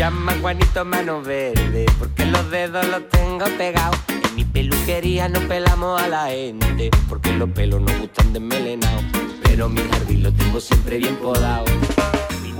Llaman 0.00 0.40
Juanito 0.40 0.82
Mano 0.82 1.20
Verde 1.20 1.84
porque 1.98 2.24
los 2.24 2.50
dedos 2.50 2.86
los 2.86 3.06
tengo 3.10 3.44
pegados. 3.58 3.98
En 4.08 4.34
mi 4.34 4.46
peluquería 4.46 5.28
no 5.28 5.40
pelamos 5.40 6.00
a 6.00 6.08
la 6.08 6.28
gente 6.28 6.88
porque 7.06 7.34
los 7.34 7.50
pelos 7.50 7.82
nos 7.82 7.98
gustan 7.98 8.32
desmelenados. 8.32 9.04
Pero 9.42 9.68
mi 9.68 9.82
jardín 9.90 10.22
lo 10.22 10.32
tengo 10.32 10.58
siempre 10.58 10.96
bien 10.96 11.16
podado. 11.16 11.66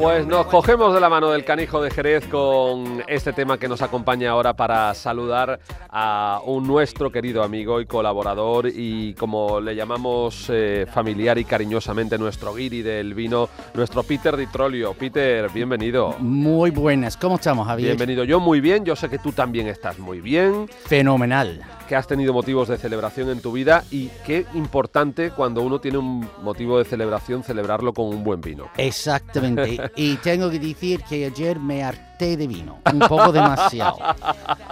Pues 0.00 0.26
nos 0.26 0.46
cogemos 0.46 0.94
de 0.94 1.00
la 1.00 1.10
mano 1.10 1.30
del 1.30 1.44
canijo 1.44 1.82
de 1.82 1.90
Jerez 1.90 2.26
con 2.26 3.04
este 3.06 3.34
tema 3.34 3.58
que 3.58 3.68
nos 3.68 3.82
acompaña 3.82 4.30
ahora 4.30 4.54
para 4.54 4.94
saludar 4.94 5.60
a 5.90 6.40
un 6.46 6.66
nuestro 6.66 7.12
querido 7.12 7.42
amigo 7.42 7.82
y 7.82 7.84
colaborador 7.84 8.66
y 8.66 9.12
como 9.12 9.60
le 9.60 9.76
llamamos 9.76 10.46
eh, 10.48 10.86
familiar 10.90 11.36
y 11.36 11.44
cariñosamente 11.44 12.16
nuestro 12.16 12.54
guiri 12.54 12.80
del 12.80 13.12
vino, 13.12 13.50
nuestro 13.74 14.02
Peter 14.02 14.38
Di 14.38 14.46
Trolio. 14.46 14.94
Peter, 14.94 15.50
bienvenido. 15.50 16.16
Muy 16.18 16.70
buenas, 16.70 17.18
¿cómo 17.18 17.34
estamos, 17.34 17.66
Javier? 17.66 17.88
Bienvenido. 17.88 18.24
Yo 18.24 18.40
muy 18.40 18.62
bien, 18.62 18.86
yo 18.86 18.96
sé 18.96 19.10
que 19.10 19.18
tú 19.18 19.32
también 19.32 19.66
estás 19.66 19.98
muy 19.98 20.22
bien, 20.22 20.66
Fenomenal. 20.86 21.60
Que 21.90 21.96
has 21.96 22.06
tenido 22.06 22.32
motivos 22.32 22.68
de 22.68 22.78
celebración 22.78 23.30
en 23.30 23.40
tu 23.40 23.50
vida 23.50 23.82
y 23.90 24.10
qué 24.24 24.46
importante 24.54 25.32
cuando 25.32 25.60
uno 25.62 25.80
tiene 25.80 25.98
un 25.98 26.24
motivo 26.40 26.78
de 26.78 26.84
celebración 26.84 27.42
celebrarlo 27.42 27.92
con 27.92 28.06
un 28.06 28.22
buen 28.22 28.40
vino. 28.40 28.70
Exactamente. 28.76 29.90
y 29.96 30.14
tengo 30.18 30.48
que 30.50 30.60
decir 30.60 31.02
que 31.02 31.26
ayer 31.26 31.58
me 31.58 31.82
harté 31.82 32.09
de 32.36 32.46
vino. 32.46 32.78
Un 32.92 32.98
poco 33.00 33.32
demasiado. 33.32 33.96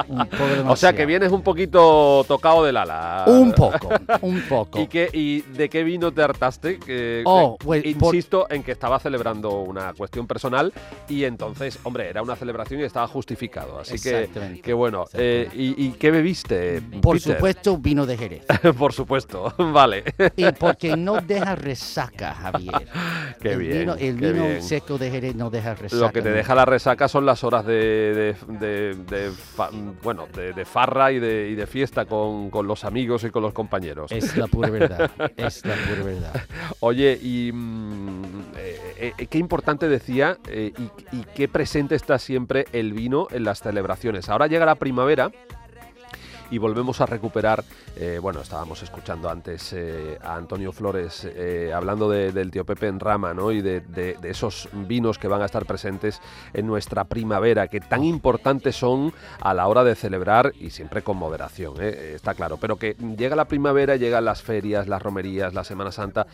Un 0.08 0.18
poco 0.26 0.36
demasiado. 0.44 0.72
O 0.72 0.76
sea 0.76 0.92
que 0.92 1.06
vienes 1.06 1.32
un 1.32 1.42
poquito 1.42 2.24
tocado 2.28 2.64
del 2.64 2.76
ala. 2.76 3.24
Un 3.26 3.52
poco, 3.52 3.88
un 4.22 4.40
poco. 4.48 4.80
¿Y, 4.80 4.86
qué, 4.86 5.08
¿Y 5.12 5.40
de 5.42 5.68
qué 5.68 5.84
vino 5.84 6.12
te 6.12 6.22
hartaste? 6.22 6.78
Que, 6.78 7.22
Oh, 7.26 7.56
que- 7.58 7.64
pues, 7.64 7.82
por- 7.96 8.14
insisto 8.14 8.46
en 8.50 8.62
que 8.62 8.72
estaba 8.72 8.98
celebrando 8.98 9.50
una 9.60 9.92
cuestión 9.94 10.26
personal 10.26 10.72
y 11.08 11.24
entonces, 11.24 11.78
hombre, 11.84 12.08
era 12.08 12.22
una 12.22 12.36
celebración 12.36 12.80
y 12.80 12.84
estaba 12.84 13.06
justificado. 13.08 13.78
Así 13.80 13.98
que, 13.98 14.28
que 14.62 14.72
bueno. 14.72 15.04
eh, 15.14 15.48
¿y, 15.54 15.86
y 15.86 15.90
qué 15.92 16.10
bebiste? 16.10 16.80
Por 17.02 17.16
Peter? 17.18 17.34
supuesto, 17.34 17.78
vino 17.78 18.06
de 18.06 18.16
Jerez. 18.16 18.44
Por 18.78 18.92
supuesto, 18.92 19.52
vale. 19.72 20.04
Y 20.36 20.50
porque 20.52 20.96
no 20.96 21.20
deja 21.20 21.54
resaca, 21.54 22.34
Javier. 22.34 22.86
Qué 23.40 23.52
el 23.52 23.58
bien, 23.58 23.78
Vino, 23.80 23.92
el 23.94 24.18
qué 24.18 24.32
vino 24.32 24.44
bien. 24.46 24.62
seco 24.62 24.98
de 24.98 25.10
Jerez 25.10 25.34
no 25.36 25.48
deja 25.50 25.74
resaca. 25.74 26.00
Lo 26.02 26.10
que 26.12 26.22
te 26.22 26.30
deja 26.30 26.54
la 26.54 26.64
resaca 26.64 27.06
son 27.08 27.24
las 27.24 27.37
horas 27.44 27.64
de, 27.66 28.34
de- 28.48 28.58
de- 28.58 28.94
de 28.94 29.30
fa- 29.30 29.70
bueno, 30.02 30.26
de, 30.34 30.64
farra 30.64 31.12
y 31.12 31.18
de, 31.18 31.48
y 31.50 31.54
de 31.54 31.66
fiesta 31.66 32.04
con, 32.04 32.50
con 32.50 32.66
los 32.66 32.84
amigos 32.84 33.24
y 33.24 33.30
con 33.30 33.42
los 33.42 33.52
compañeros. 33.52 34.10
Es 34.12 34.36
la 34.36 34.46
pura 34.46 34.70
verdad. 34.70 35.10
Es 35.36 35.64
la 35.64 35.74
pura 35.74 36.02
verdad. 36.04 36.42
Oye, 36.80 37.18
y 37.20 37.50
mm, 37.52 38.22
eh, 38.56 39.12
eh, 39.18 39.26
qué 39.26 39.38
importante 39.38 39.88
decía 39.88 40.38
eh, 40.48 40.72
y, 41.12 41.16
y 41.16 41.24
qué 41.34 41.48
presente 41.48 41.94
está 41.94 42.18
siempre 42.18 42.66
el 42.72 42.92
vino 42.92 43.28
en 43.30 43.44
las 43.44 43.60
celebraciones. 43.60 44.28
Ahora 44.28 44.46
llega 44.46 44.66
la 44.66 44.74
primavera 44.76 45.30
y 46.50 46.58
volvemos 46.58 47.00
a 47.00 47.06
recuperar, 47.06 47.64
eh, 47.96 48.18
bueno, 48.20 48.40
estábamos 48.40 48.82
escuchando 48.82 49.28
antes 49.28 49.72
eh, 49.72 50.18
a 50.22 50.36
Antonio 50.36 50.72
Flores 50.72 51.24
eh, 51.24 51.72
hablando 51.74 52.08
de- 52.08 52.32
del 52.32 52.50
tío 52.50 52.64
Pepe 52.64 52.86
en 52.88 53.00
rama, 53.00 53.34
¿no? 53.34 53.52
Y 53.52 53.60
de, 53.62 53.80
de- 53.80 54.16
esos 54.24 54.68
vinos 54.72 55.18
que 55.18 55.28
van 55.28 55.42
a 55.42 55.46
estar 55.46 55.64
presentes 55.66 56.20
en 56.54 56.66
nuestra 56.66 57.04
primavera, 57.04 57.68
que 57.68 57.80
tan 57.80 58.04
importantes 58.04 58.76
son 58.76 59.12
a 59.40 59.54
la 59.54 59.66
hora 59.68 59.84
de 59.84 59.94
celebrar 59.94 60.52
y 60.58 60.70
siempre 60.70 61.02
con 61.02 61.16
moderación, 61.16 61.82
está 61.82 62.34
claro. 62.34 62.56
Pero 62.58 62.76
que 62.76 62.94
llega 63.16 63.36
la 63.36 63.46
primavera, 63.46 63.96
llegan 63.96 64.24
las 64.24 64.42
ferias, 64.42 64.88
las 64.88 65.02
romerías, 65.02 65.54
la 65.54 65.64
Semana 65.64 65.92
Santa 65.92 66.26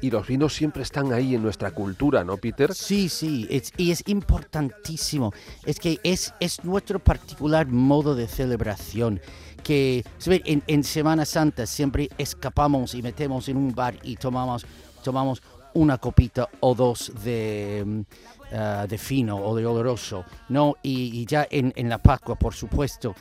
y 0.00 0.10
los 0.10 0.26
vinos 0.26 0.54
siempre 0.54 0.82
están 0.82 1.12
ahí 1.12 1.34
en 1.34 1.42
nuestra 1.42 1.70
cultura, 1.70 2.24
¿no, 2.24 2.36
Peter? 2.36 2.74
Sí, 2.74 3.08
sí, 3.08 3.46
y 3.76 3.90
es 3.92 4.02
importantísimo. 4.06 5.32
Es 5.64 5.78
que 5.78 5.98
es, 6.02 6.34
es 6.40 6.64
nuestro 6.64 6.98
particular 6.98 7.66
modo 7.68 8.14
de 8.14 8.26
celebración. 8.26 9.20
Que 9.62 10.04
en, 10.26 10.62
en 10.66 10.84
Semana 10.84 11.24
Santa 11.24 11.66
siempre 11.66 12.08
escapamos 12.18 12.94
y 12.94 13.02
metemos 13.02 13.48
en 13.48 13.56
un 13.56 13.74
bar 13.74 13.94
y 14.02 14.16
tomamos, 14.16 14.66
tomamos 15.04 15.42
una 15.74 15.98
copita 15.98 16.48
o 16.60 16.74
dos 16.74 17.12
de, 17.24 18.04
ah, 18.52 18.86
de 18.88 18.98
fino 18.98 19.36
o 19.36 19.54
de 19.56 19.64
oloroso, 19.64 20.24
¿no? 20.48 20.76
Y, 20.82 21.20
y 21.20 21.26
ya 21.26 21.46
en, 21.50 21.72
en 21.76 21.88
la 21.88 21.98
Pascua, 21.98 22.34
por 22.36 22.54
supuesto. 22.54 23.14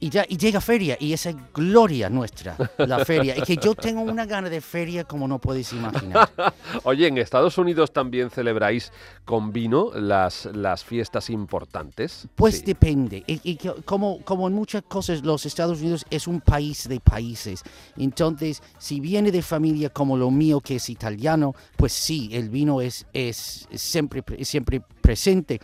Y 0.00 0.10
ya 0.10 0.26
y 0.28 0.36
llega 0.36 0.60
feria 0.60 0.98
y 1.00 1.12
esa 1.14 1.30
es 1.30 1.36
gloria 1.54 2.10
nuestra, 2.10 2.56
la 2.78 3.04
feria. 3.04 3.38
Y 3.38 3.42
que 3.42 3.56
yo 3.56 3.74
tengo 3.74 4.02
una 4.02 4.26
gana 4.26 4.50
de 4.50 4.60
feria 4.60 5.04
como 5.04 5.26
no 5.26 5.38
puedes 5.38 5.72
imaginar. 5.72 6.28
Oye, 6.84 7.06
en 7.06 7.16
Estados 7.16 7.56
Unidos 7.56 7.92
también 7.92 8.28
celebráis 8.28 8.92
con 9.24 9.52
vino 9.52 9.92
las, 9.94 10.46
las 10.46 10.84
fiestas 10.84 11.30
importantes. 11.30 12.28
Pues 12.34 12.58
Sí. 12.58 12.62
depende. 12.66 13.22
Y, 13.26 13.56
como, 13.84 14.20
como 14.24 14.46
en 14.48 14.54
muchas 14.54 14.82
cosas, 14.82 15.22
los 15.22 15.46
Estados 15.46 15.80
Unidos 15.80 16.04
es 16.10 16.26
un 16.26 16.40
país 16.40 16.86
de 16.88 17.00
países. 17.00 17.62
Entonces, 17.96 18.62
si 18.78 19.00
viene 19.00 19.30
de 19.32 19.42
familia 19.42 19.88
como 19.90 20.16
lo 20.16 20.30
mío, 20.30 20.60
que 20.60 20.76
es 20.76 20.90
italiano, 20.90 21.54
pues 21.76 21.92
sí, 21.92 22.28
el 22.32 22.50
vino 22.50 22.80
es, 22.82 23.06
es 23.14 23.66
siempre, 23.74 24.22
pre- 24.22 24.44
siempre 24.44 24.82
presente. 25.00 25.60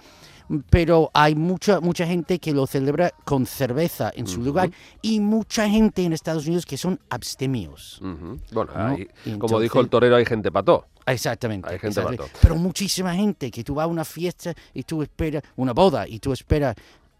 Pero 0.69 1.11
hay 1.15 1.35
mucha, 1.35 1.81
mucha 1.81 2.07
gente 2.07 2.39
que 2.39 2.53
lo 2.53 2.67
celebra 2.67 3.13
con 3.25 3.47
cerveza 3.47 4.11
en 4.15 4.27
su 4.27 4.43
lugar 4.43 4.71
y 5.01 5.21
mucha 5.21 5.69
gente 5.69 6.03
en 6.03 6.13
Estados 6.13 6.47
Unidos 6.47 6.67
que 6.67 6.77
son 6.77 6.99
abstemios. 7.09 8.01
Bueno, 8.53 8.73
¿no? 8.75 8.87
ahí, 8.87 9.09
Y 9.25 9.39
como 9.39 9.61
dijo 9.61 9.81
el 9.81 9.89
torero, 9.89 10.17
hay 10.17 10.25
gente 10.25 10.51
pató. 10.51 10.87
Exactamente. 11.07 11.69
Hay 11.69 11.79
gente 11.79 12.01
exactamente. 12.01 12.39
Pero 12.43 12.57
muchísima 12.57 13.15
gente 13.15 13.51
que 13.51 13.65
tú 13.65 13.75
vas 13.75 13.85
a 13.85 13.87
una 13.87 14.05
fiesta 14.05 14.53
y 14.75 14.83
tú 14.83 15.03
esperas 15.03 15.43
una 15.57 15.73
boda 15.73 16.07
y 16.07 16.19
tú 16.19 16.33
esperas 16.33 16.75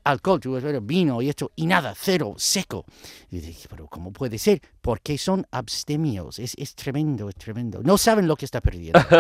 alcohol, 0.05 0.41
vino 0.83 1.23
y 1.23 1.29
esto 1.29 1.51
y 1.57 1.67
nada, 1.67 1.95
cero, 1.97 2.35
seco. 2.37 2.85
Y 3.31 3.41
dije, 3.41 3.69
pero 3.69 3.87
¿cómo 3.87 4.13
puede 4.13 4.39
ser? 4.39 4.61
Porque 4.81 5.19
son 5.19 5.47
abstemios. 5.51 6.39
Es, 6.39 6.55
es 6.57 6.75
tremendo, 6.75 7.29
es 7.29 7.37
tremendo. 7.37 7.83
No 7.83 7.99
saben 7.99 8.27
lo 8.27 8.37
que 8.37 8.45
está 8.45 8.61
perdiendo. 8.61 9.01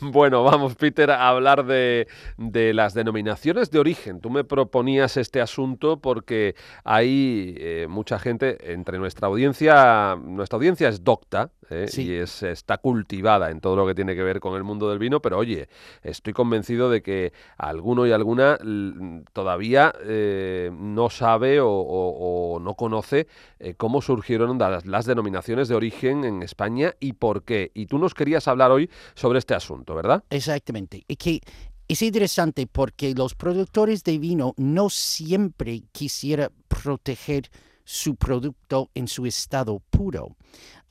Bueno, 0.00 0.44
vamos, 0.44 0.74
Peter, 0.74 1.10
a 1.10 1.28
hablar 1.28 1.64
de, 1.64 2.06
de 2.36 2.74
las 2.74 2.94
denominaciones 2.94 3.70
de 3.70 3.78
origen. 3.78 4.20
Tú 4.20 4.30
me 4.30 4.44
proponías 4.44 5.16
este 5.16 5.40
asunto 5.40 6.00
porque 6.00 6.54
hay 6.84 7.54
eh, 7.58 7.86
mucha 7.88 8.18
gente 8.18 8.72
entre 8.72 8.98
nuestra 8.98 9.28
audiencia, 9.28 10.16
nuestra 10.16 10.56
audiencia 10.56 10.88
es 10.88 11.04
docta, 11.04 11.50
¿eh? 11.72 11.88
Sí. 11.88 12.02
y 12.02 12.12
es, 12.14 12.42
está 12.42 12.78
cultivada 12.78 13.50
en 13.50 13.60
todo 13.60 13.74
lo 13.76 13.86
que 13.86 13.94
tiene 13.94 14.14
que 14.14 14.22
ver 14.22 14.40
con 14.40 14.54
el 14.54 14.62
mundo 14.64 14.88
del 14.90 14.98
vino, 14.98 15.20
pero 15.20 15.38
oye, 15.38 15.68
estoy 16.02 16.32
convencido 16.32 16.90
de 16.90 17.02
que 17.02 17.32
alguno 17.58 18.06
y 18.06 18.12
alguna 18.12 18.58
l- 18.60 19.22
todavía 19.32 19.92
eh, 20.04 20.70
no 20.72 21.10
sabe 21.10 21.60
o, 21.60 21.68
o- 21.70 22.54
o 22.56 22.60
no 22.60 22.74
conoce 22.74 23.26
eh, 23.58 23.74
cómo 23.74 24.02
surgieron 24.02 24.58
las, 24.58 24.86
las 24.86 25.06
denominaciones 25.06 25.68
de 25.68 25.74
origen 25.74 26.24
en 26.24 26.42
España 26.42 26.94
y 27.00 27.14
por 27.14 27.42
qué. 27.44 27.70
Y 27.74 27.86
tú 27.86 27.98
nos 27.98 28.14
querías 28.14 28.46
hablar 28.48 28.70
hoy 28.70 28.90
sobre 29.14 29.38
este 29.38 29.54
asunto, 29.54 29.94
¿verdad? 29.94 30.22
Exactamente. 30.30 31.04
Y 31.08 31.16
que 31.16 31.40
es 31.88 32.00
interesante 32.02 32.66
porque 32.66 33.14
los 33.14 33.34
productores 33.34 34.02
de 34.04 34.18
vino 34.18 34.54
no 34.56 34.88
siempre 34.88 35.82
quisieran 35.92 36.50
proteger 36.68 37.50
su 37.84 38.14
producto 38.16 38.90
en 38.94 39.08
su 39.08 39.26
estado 39.26 39.80
puro. 39.90 40.36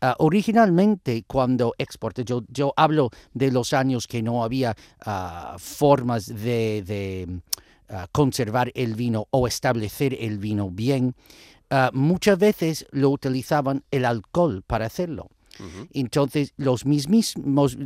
Ah, 0.03 0.15
originalmente, 0.17 1.24
cuando 1.27 1.75
exporté, 1.77 2.25
yo, 2.25 2.43
yo 2.48 2.74
hablo 2.75 3.12
de 3.36 3.51
los 3.51 3.72
años 3.72 4.08
que 4.08 4.24
no 4.24 4.43
había 4.43 4.75
ah, 5.05 5.58
formas 5.60 6.25
de, 6.25 6.81
de, 6.84 7.41
ah, 7.88 8.08
conservar 8.12 8.72
el 8.74 8.96
vino 8.96 9.27
o 9.29 9.48
establecer 9.48 10.17
el 10.20 10.39
vino 10.39 10.72
bien, 10.72 11.15
muchas 11.93 12.38
veces 12.38 12.86
lo 12.91 13.12
utilizaban 13.12 13.86
el 13.91 14.03
alcohol 14.03 14.62
para 14.65 14.88
hacerlo. 14.88 15.29
Entonces, 15.93 16.53
los 16.58 16.86
mismos, 16.86 17.36
los, 17.46 17.77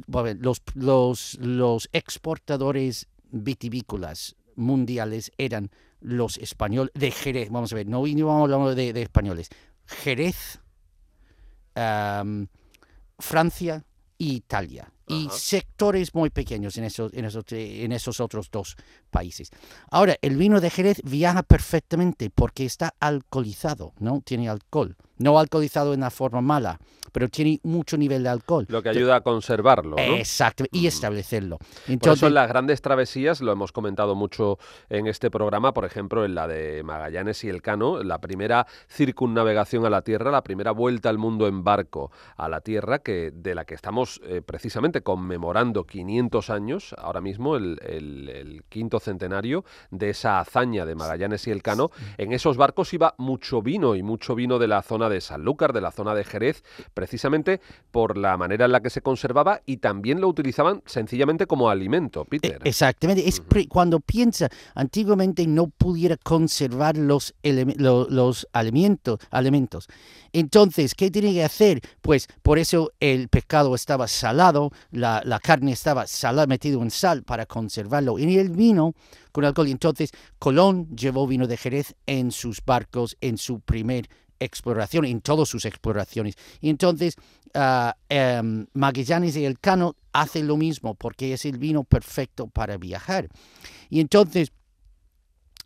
los, 0.74 1.38
los 1.40 1.90
exportadores 1.94 3.08
vitivícolas 3.30 4.36
mundiales 4.56 5.32
eran 5.38 5.70
los 6.00 6.38
españoles 6.38 6.92
de 6.96 7.12
Jerez, 7.12 7.52
vamos 7.52 7.74
a 7.74 7.76
ver, 7.76 7.88
no 7.88 8.08
no 8.08 8.44
hablando 8.44 8.74
de, 8.74 8.94
de 8.94 9.02
españoles, 9.04 9.50
Jerez, 9.86 10.62
Francia 13.20 13.84
e 14.18 14.34
Italia. 14.34 14.95
Y 15.08 15.30
sectores 15.32 16.16
muy 16.16 16.30
pequeños 16.30 16.78
en 16.78 16.86
esos, 16.86 17.14
en, 17.14 17.26
esos, 17.26 17.46
en 17.52 17.92
esos 17.92 18.20
otros 18.20 18.50
dos 18.52 18.76
países. 19.12 19.52
Ahora, 19.92 20.16
el 20.22 20.36
vino 20.36 20.60
de 20.60 20.70
Jerez 20.70 21.02
viaja 21.04 21.44
perfectamente 21.44 22.30
porque 22.30 22.66
está 22.66 22.96
alcoholizado, 23.00 23.94
¿no? 24.00 24.22
Tiene 24.26 24.50
alcohol. 24.50 24.96
No 25.18 25.40
alcoholizado 25.40 25.94
en 25.94 26.02
la 26.02 26.10
forma 26.10 26.42
mala, 26.42 26.78
pero 27.14 27.30
tiene 27.30 27.62
mucho 27.64 27.98
nivel 27.98 28.24
de 28.24 28.30
alcohol. 28.30 28.66
Lo 28.68 28.84
que 28.84 28.90
ayuda 28.90 29.16
a 29.16 29.22
conservarlo, 29.22 29.96
¿no? 29.96 30.16
Exacto, 30.18 30.66
y 30.70 30.88
establecerlo. 30.88 31.60
Por 31.60 31.70
Entonces, 31.88 32.20
eso 32.20 32.28
en 32.28 32.34
las 32.34 32.50
grandes 32.50 32.82
travesías, 32.82 33.40
lo 33.40 33.54
hemos 33.54 33.72
comentado 33.72 34.16
mucho 34.16 34.60
en 34.90 35.08
este 35.08 35.32
programa, 35.32 35.74
por 35.74 35.86
ejemplo, 35.86 36.26
en 36.26 36.36
la 36.36 36.50
de 36.50 36.84
Magallanes 36.84 37.42
y 37.46 37.50
Elcano, 37.50 38.04
la 38.04 38.20
primera 38.20 38.68
circunnavegación 38.90 39.86
a 39.86 39.90
la 39.90 40.02
Tierra, 40.02 40.30
la 40.30 40.44
primera 40.44 40.72
vuelta 40.72 41.08
al 41.08 41.18
mundo 41.18 41.48
en 41.48 41.64
barco 41.64 42.12
a 42.36 42.50
la 42.50 42.60
Tierra, 42.60 43.00
que, 43.00 43.32
de 43.34 43.56
la 43.56 43.64
que 43.64 43.76
estamos 43.76 44.20
eh, 44.26 44.42
precisamente 44.42 44.95
conmemorando 45.02 45.86
500 45.86 46.50
años, 46.50 46.96
ahora 46.98 47.22
mismo 47.22 47.56
el, 47.56 47.80
el- 47.82 48.30
el 48.30 48.64
quinto 48.70 49.00
centenario 49.00 49.64
de 49.92 50.10
esa 50.10 50.40
hazaña 50.40 50.86
de 50.86 50.96
Magallanes 50.96 51.48
y 51.48 51.52
Elcano. 51.52 51.90
En 52.18 52.32
esos 52.34 52.58
barcos 52.58 52.94
iba 52.94 53.16
mucho 53.18 53.62
vino 53.62 53.96
y 53.96 54.04
mucho 54.04 54.36
vino 54.36 54.60
de 54.60 54.68
la 54.68 54.82
zona 54.82 55.10
de 55.10 55.22
Sanlúcar, 55.22 55.74
de 55.74 55.82
la 55.82 55.92
zona 55.92 56.14
de 56.16 56.24
Jerez, 56.24 56.64
precisamente 56.94 57.62
por 57.92 58.18
la 58.18 58.38
manera 58.38 58.66
en 58.66 58.72
la 58.72 58.82
que 58.82 58.90
se 58.90 59.02
conservaba 59.02 59.62
y 59.66 59.78
también 59.78 60.22
lo 60.22 60.28
utilizaban 60.28 60.82
sencillamente 60.86 61.48
como 61.48 61.70
alimento, 61.70 62.22
E- 62.24 62.26
Peter. 62.26 62.60
Exactamente. 62.64 63.28
Es 63.28 63.42
cuando 63.70 64.00
piensa, 64.00 64.50
antiguamente 64.74 65.48
no 65.48 65.68
pudiera 65.68 66.18
conservar 66.18 66.98
los, 66.98 67.34
alimentos. 68.54 69.88
Entonces, 70.38 70.96
¿qué 70.96 71.10
tiene 71.10 71.32
que 71.32 71.46
hacer? 71.46 71.80
Pues 72.02 72.28
por 72.44 72.60
eso 72.60 72.92
el 73.00 73.30
pescado 73.30 73.74
estaba 73.74 74.06
salado, 74.10 74.72
la, 74.92 75.40
carne 75.42 75.72
estaba 75.72 76.08
salada, 76.08 76.46
metido 76.46 76.82
en 76.82 76.92
sal 76.92 77.24
para 77.24 77.46
conservarlo. 77.46 78.20
Y 78.20 78.38
el 78.38 78.50
vino 78.50 78.96
con 79.32 79.46
alcohol. 79.46 79.70
Entonces, 79.70 80.12
Colón 80.38 80.94
llevó 80.94 81.26
vino 81.26 81.48
de 81.48 81.56
Jerez 81.56 81.96
en 82.06 82.32
sus 82.32 82.60
barcos 82.66 83.16
en 83.22 83.38
su 83.38 83.62
primer 83.62 84.10
exploración, 84.38 85.06
en 85.06 85.22
todas 85.22 85.48
sus 85.48 85.64
exploraciones. 85.64 86.36
Y 86.60 86.70
entonces, 86.70 87.16
ah, 87.54 87.96
em, 88.10 88.68
Magallanes 88.74 89.38
y 89.38 89.46
Elcano 89.46 89.96
hacen 90.12 90.48
lo 90.48 90.58
mismo 90.58 90.96
porque 90.96 91.32
es 91.32 91.46
el 91.46 91.58
vino 91.60 91.86
perfecto 91.86 92.48
para 92.48 92.76
viajar. 92.76 93.30
Y 93.90 94.02
entonces, 94.02 94.52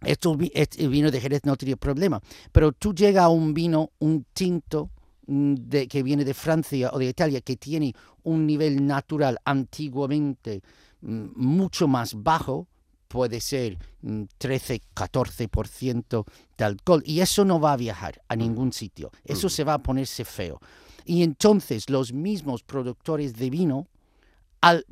esto, 0.04 0.36
vi- 0.36 0.52
este 0.54 0.88
vino 0.88 1.12
de 1.12 1.20
Jerez 1.22 1.42
no 1.44 1.56
tenía 1.56 1.76
problema. 1.78 2.22
Pero 2.52 2.72
tú 2.72 2.94
llegas 2.94 3.24
a 3.26 3.30
un 3.30 3.54
vino, 3.54 3.92
un 4.00 4.26
tinto 4.34 4.90
mm, 5.28 5.54
de, 5.56 5.88
que 5.88 6.04
viene 6.04 6.24
de 6.26 6.34
Francia 6.34 6.90
o 6.94 7.00
de 7.00 7.06
Italia, 7.10 7.42
que 7.42 7.56
tiene 7.58 7.94
un 8.24 8.46
nivel 8.46 8.86
natural 8.86 9.40
antiguamente 9.46 10.62
mm, 11.02 11.28
mucho 11.36 11.88
más 11.88 12.14
bajo, 12.22 12.68
puede 13.08 13.40
ser 13.42 13.78
mm, 14.02 14.24
13-14% 14.40 16.26
de 16.58 16.64
alcohol, 16.66 17.02
y 17.06 17.22
eso 17.22 17.46
no 17.46 17.60
va 17.60 17.74
a 17.74 17.78
viajar 17.78 18.22
a 18.28 18.36
ningún 18.36 18.72
sitio. 18.74 19.12
Eso 19.26 19.50
se 19.50 19.64
va 19.64 19.76
a 19.76 19.80
ponerse 19.84 20.26
feo. 20.26 20.60
Y 21.06 21.24
entonces 21.24 21.90
los 21.90 22.14
mismos 22.14 22.64
productores 22.64 23.34
de 23.36 23.50
vino 23.50 23.88
al, 24.62 24.86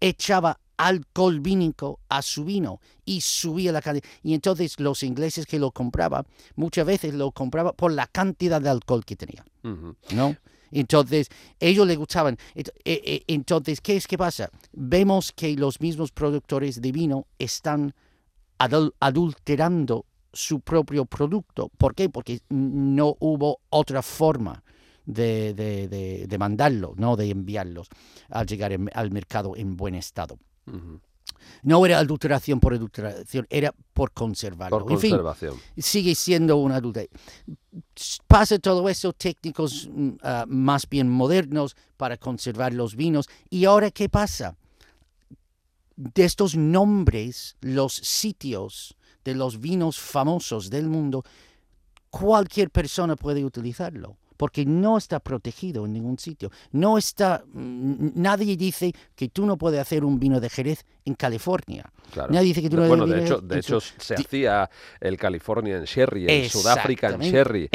echaba 0.00 0.58
alcohol 0.76 1.40
vínico 1.40 2.00
a 2.08 2.22
su 2.22 2.44
vino 2.44 2.80
y 3.04 3.20
subía 3.20 3.72
la 3.72 3.82
calidad. 3.82 4.04
Y 4.22 4.34
entonces 4.34 4.78
los 4.80 5.02
ingleses 5.02 5.46
que 5.46 5.58
lo 5.58 5.70
compraban, 5.70 6.24
muchas 6.56 6.86
veces 6.86 7.14
lo 7.14 7.30
compraban 7.32 7.72
por 7.76 7.92
la 7.92 8.06
cantidad 8.06 8.60
de 8.60 8.68
alcohol 8.70 9.04
que 9.04 9.16
tenía. 9.16 9.44
¿no? 10.14 10.36
Entonces, 10.70 11.28
ellos 11.60 11.86
le 11.86 11.94
gustaban. 11.94 12.36
Eh, 12.56 12.64
eh, 12.84 13.22
Entonces, 13.28 13.80
¿qué 13.80 13.94
es 13.96 14.08
que 14.08 14.18
pasa? 14.18 14.50
Vemos 14.72 15.30
que 15.30 15.54
los 15.56 15.80
mismos 15.80 16.10
productores 16.10 16.80
de 16.82 16.90
vino 16.90 17.26
están 17.38 17.94
adul- 18.58 18.92
adulterando 18.98 20.04
su 20.32 20.60
propio 20.60 21.04
producto. 21.04 21.70
¿Por 21.78 21.94
qué? 21.94 22.08
Porque 22.08 22.40
no 22.48 23.16
hubo 23.20 23.60
otra 23.70 24.02
forma 24.02 24.64
de, 25.06 25.54
de- 25.54 25.86
de- 25.86 26.26
de 26.26 26.38
mandarlo, 26.38 26.94
no 26.96 27.14
de 27.14 27.30
enviarlos 27.30 27.88
al 28.30 28.46
llegar 28.46 28.72
en- 28.72 28.90
al 28.94 29.12
mercado 29.12 29.54
en 29.54 29.76
buen 29.76 29.94
estado. 29.94 30.38
No 31.62 31.84
era 31.86 31.98
adulteración 31.98 32.60
por 32.60 32.74
adulteración, 32.74 33.46
era 33.48 33.74
por 33.92 34.12
conservarlo. 34.12 34.80
Por 34.80 34.92
en 34.92 34.98
fin, 34.98 35.10
conservación. 35.10 35.56
sigue 35.78 36.14
siendo 36.14 36.56
una 36.56 36.76
adulteración. 36.76 37.20
Pasa 38.26 38.58
todo 38.58 38.88
eso, 38.88 39.12
técnicos 39.12 39.88
mm, 39.90 40.10
ah, 40.22 40.44
más 40.46 40.88
bien 40.88 41.08
modernos 41.08 41.76
para 41.96 42.16
conservar 42.16 42.72
los 42.72 42.96
vinos. 42.96 43.28
¿Y 43.50 43.64
ahora 43.64 43.90
qué 43.90 44.08
pasa? 44.08 44.56
De 45.96 46.24
estos 46.24 46.56
nombres, 46.56 47.56
los 47.60 47.94
sitios 47.94 48.96
de 49.24 49.34
los 49.34 49.58
vinos 49.58 49.98
famosos 49.98 50.68
del 50.68 50.88
mundo, 50.88 51.24
cualquier 52.10 52.70
persona 52.70 53.16
puede 53.16 53.44
utilizarlo. 53.44 54.16
Porque 54.44 54.66
no 54.66 54.98
está 54.98 55.20
protegido 55.20 55.86
en 55.86 55.94
ningún 55.94 56.18
sitio. 56.18 56.50
No 56.72 56.98
está. 56.98 57.44
Nadie 57.54 58.58
dice 58.58 58.92
que 59.16 59.30
tú 59.30 59.46
no 59.46 59.56
puedes 59.56 59.80
hacer 59.80 60.04
un 60.04 60.20
vino 60.20 60.38
de 60.38 60.50
Jerez 60.50 60.84
en 61.06 61.14
California. 61.14 61.90
Claro. 62.12 62.30
Nadie 62.30 62.48
dice 62.48 62.60
que 62.60 62.68
tú 62.68 62.76
no 62.76 62.86
bueno, 62.86 63.06
de 63.06 63.22
hecho, 63.24 63.38
de 63.40 63.58
hecho 63.58 63.80
se 63.80 64.14
hacía 64.14 64.68
el 65.00 65.16
California 65.16 65.78
en 65.78 65.84
Sherry, 65.84 66.26
en 66.28 66.50
Sudáfrica 66.50 67.06
en 67.08 67.22
Exactamente, 67.22 67.30
Sherry, 67.30 67.68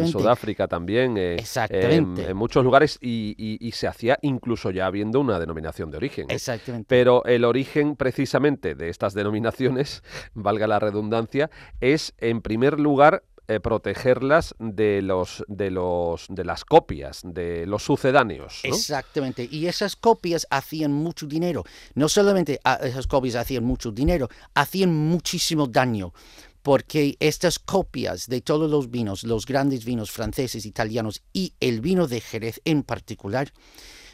en. 0.00 0.08
Sudáfrica 0.08 0.66
también, 0.66 1.16
eh, 1.16 1.34
Exactamente. 1.36 2.22
en, 2.24 2.30
en 2.30 2.36
muchos 2.36 2.64
lugares 2.64 2.98
y, 3.00 3.36
y- 3.38 3.58
y 3.66 3.70
se 3.72 3.86
hacía 3.86 4.18
incluso 4.22 4.72
ya 4.72 4.86
habiendo 4.86 5.20
una 5.20 5.38
denominación 5.38 5.92
de 5.92 5.98
origen. 5.98 6.24
¿eh? 6.30 6.34
Exactamente. 6.34 6.86
Pero 6.88 7.24
el 7.26 7.44
origen 7.44 7.94
precisamente 7.94 8.74
de 8.74 8.88
estas 8.88 9.14
denominaciones, 9.14 10.02
valga 10.34 10.66
la 10.66 10.80
redundancia, 10.80 11.48
es 11.80 12.12
en 12.18 12.42
primer 12.42 12.80
lugar 12.80 13.22
eh, 13.50 13.60
protegerlas 13.60 14.54
de 14.58 15.00
los 15.00 15.42
de 15.48 15.70
los 15.70 16.26
de 16.28 16.44
las 16.44 16.66
copias, 16.66 17.22
de 17.24 17.64
los 17.64 17.82
sucedáneos. 17.82 18.60
Exactamente. 18.62 19.48
Y 19.50 19.66
esas 19.68 19.96
copias 19.96 20.46
hacían 20.50 20.92
mucho 20.92 21.26
dinero. 21.26 21.64
No 21.94 22.10
solamente 22.10 22.60
ah, 22.64 22.78
esas 22.82 23.06
copias 23.06 23.36
hacían 23.36 23.64
mucho 23.64 23.90
dinero, 23.90 24.28
hacían 24.54 24.94
muchísimo 24.94 25.66
daño. 25.66 26.12
Porque 26.60 27.16
estas 27.20 27.58
copias 27.58 28.26
de 28.26 28.42
todos 28.42 28.70
los 28.70 28.90
vinos, 28.90 29.24
los 29.24 29.46
grandes 29.46 29.86
vinos 29.86 30.10
franceses, 30.10 30.66
italianos 30.66 31.22
y 31.32 31.54
el 31.60 31.80
vino 31.80 32.06
de 32.06 32.20
Jerez 32.20 32.60
en 32.66 32.82
particular, 32.82 33.50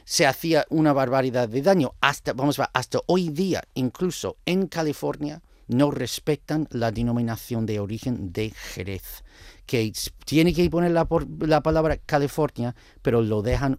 se 0.05 0.27
hacía 0.27 0.65
una 0.69 0.93
barbaridad 0.93 1.49
de 1.49 1.61
daño. 1.61 1.95
Hasta, 2.01 2.35
vamos 2.35 2.61
a 2.61 2.63
ver, 2.63 2.71
hasta 2.73 3.01
hoy 3.07 3.31
día, 3.31 3.65
incluso 3.75 4.37
en 4.47 4.69
California, 4.69 5.43
no 5.69 5.91
respetan 5.91 6.69
la 6.71 6.91
denominación 6.91 7.67
de 7.67 7.81
origen 7.81 8.33
de 8.33 8.51
Jerez. 8.51 9.25
Que 9.67 9.93
tiene 10.25 10.53
que 10.53 10.69
poner 10.69 10.91
la, 10.91 11.09
la 11.41 11.63
palabra 11.63 11.97
California, 11.97 12.75
pero 13.03 13.23
lo 13.23 13.43
dejan, 13.43 13.79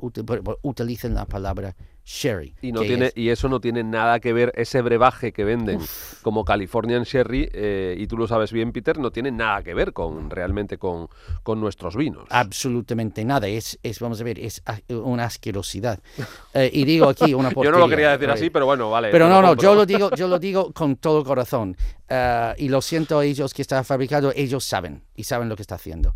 utilizan 0.61 1.13
la 1.13 1.25
palabra 1.25 1.75
Sherry. 2.07 2.53
Y, 2.61 2.71
no 2.71 2.81
que 2.81 2.87
tiene, 2.87 3.05
es- 3.07 3.13
y 3.17 3.29
eso 3.29 3.49
no 3.49 3.59
tiene 3.59 3.83
nada 3.83 4.19
que 4.19 4.31
ver, 4.31 4.51
ese 4.55 4.81
brebaje 4.83 5.33
que 5.33 5.43
venden 5.43 5.79
como 6.21 6.45
Californian 6.45 7.01
Sherry, 7.03 7.49
eh, 7.51 7.95
y 7.97 8.05
tú 8.05 8.15
lo 8.15 8.27
sabes 8.27 8.51
bien, 8.51 8.71
Peter, 8.71 8.99
no 8.99 9.11
tiene 9.11 9.31
nada 9.31 9.63
que 9.63 9.73
ver 9.73 9.91
con 9.91 10.29
realmente 10.29 10.77
con, 10.77 11.07
con 11.41 11.59
nuestros 11.59 11.95
vinos. 11.95 12.25
absolutamente 12.29 13.25
nada. 13.25 13.47
Es, 13.47 13.79
es, 13.81 13.99
vamos 13.99 14.21
a 14.21 14.23
ver, 14.23 14.39
es 14.39 14.61
una 14.89 15.25
asquerosidad. 15.25 15.99
Eh, 16.53 16.69
y 16.71 16.85
digo 16.85 17.09
aquí 17.09 17.33
una 17.33 17.49
Yo 17.55 17.55
no 17.55 17.71
lo 17.71 17.71
porquería, 17.79 17.87
quería 17.89 18.11
decir 18.11 18.29
así, 18.29 18.49
pero 18.51 18.65
bueno, 18.67 18.91
vale. 18.91 19.09
Pero 19.09 19.27
no, 19.27 19.41
no, 19.41 19.55
yo 19.55 19.73
lo 19.73 19.85
digo, 19.87 20.11
yo 20.15 20.27
lo 20.27 20.37
digo 20.37 20.71
con 20.73 20.97
todo 20.97 21.19
el 21.19 21.25
corazón. 21.25 21.75
Eh, 22.07 22.53
y 22.59 22.69
lo 22.69 22.81
siento 22.83 23.17
a 23.17 23.25
ellos 23.25 23.51
que 23.51 23.63
está 23.63 23.83
fabricado, 23.83 24.31
ellos 24.35 24.63
saben 24.63 25.01
y 25.15 25.23
saben 25.23 25.49
lo 25.49 25.55
que 25.55 25.63
está 25.63 25.75
haciendo. 25.75 26.13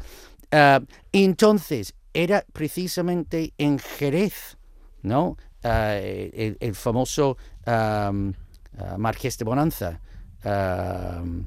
Entonces, 1.11 1.95
era 2.13 2.45
precisamente 2.53 3.53
en 3.57 3.79
Jerez, 3.79 4.57
¿no? 5.01 5.37
Eh, 5.63 6.31
el, 6.33 6.57
el 6.59 6.73
famoso 6.75 7.37
um, 7.67 8.29
uh, 8.29 8.97
Marqués 8.97 9.37
de 9.37 9.43
Bonanza, 9.45 9.99
um, 10.45 11.45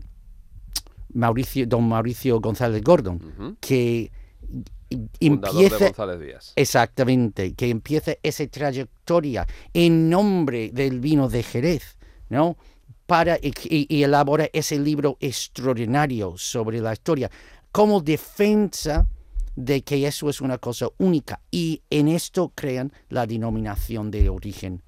Mauricio, 1.14 1.66
don 1.66 1.88
Mauricio 1.88 2.40
González 2.40 2.82
Gordon, 2.82 3.16
Ujú. 3.16 3.56
que 3.60 4.10
de 4.90 5.10
empieza 5.20 5.78
González 5.86 6.20
Díaz. 6.20 6.52
Exactamente, 6.56 7.54
que 7.54 7.70
empiece 7.70 8.18
esa 8.22 8.46
trayectoria 8.46 9.46
en 9.72 10.10
nombre 10.10 10.70
del 10.72 11.00
vino 11.00 11.28
de 11.28 11.42
Jerez, 11.42 11.96
¿no? 12.28 12.56
Para, 13.06 13.36
y, 13.42 13.52
y- 13.64 13.86
y 13.88 14.02
elabora 14.04 14.48
ese 14.52 14.78
libro 14.78 15.16
extraordinario 15.20 16.34
sobre 16.36 16.80
la 16.80 16.92
historia, 16.92 17.30
como 17.70 18.00
defensa 18.00 19.06
de 19.56 19.82
que 19.82 20.06
eso 20.06 20.28
es 20.30 20.40
una 20.40 20.58
cosa 20.58 20.88
única. 20.98 21.40
Y 21.50 21.82
en 21.90 22.08
esto 22.08 22.52
crean 22.54 22.92
la 23.08 23.26
denominación 23.26 24.10
de 24.10 24.28
origen 24.28 24.82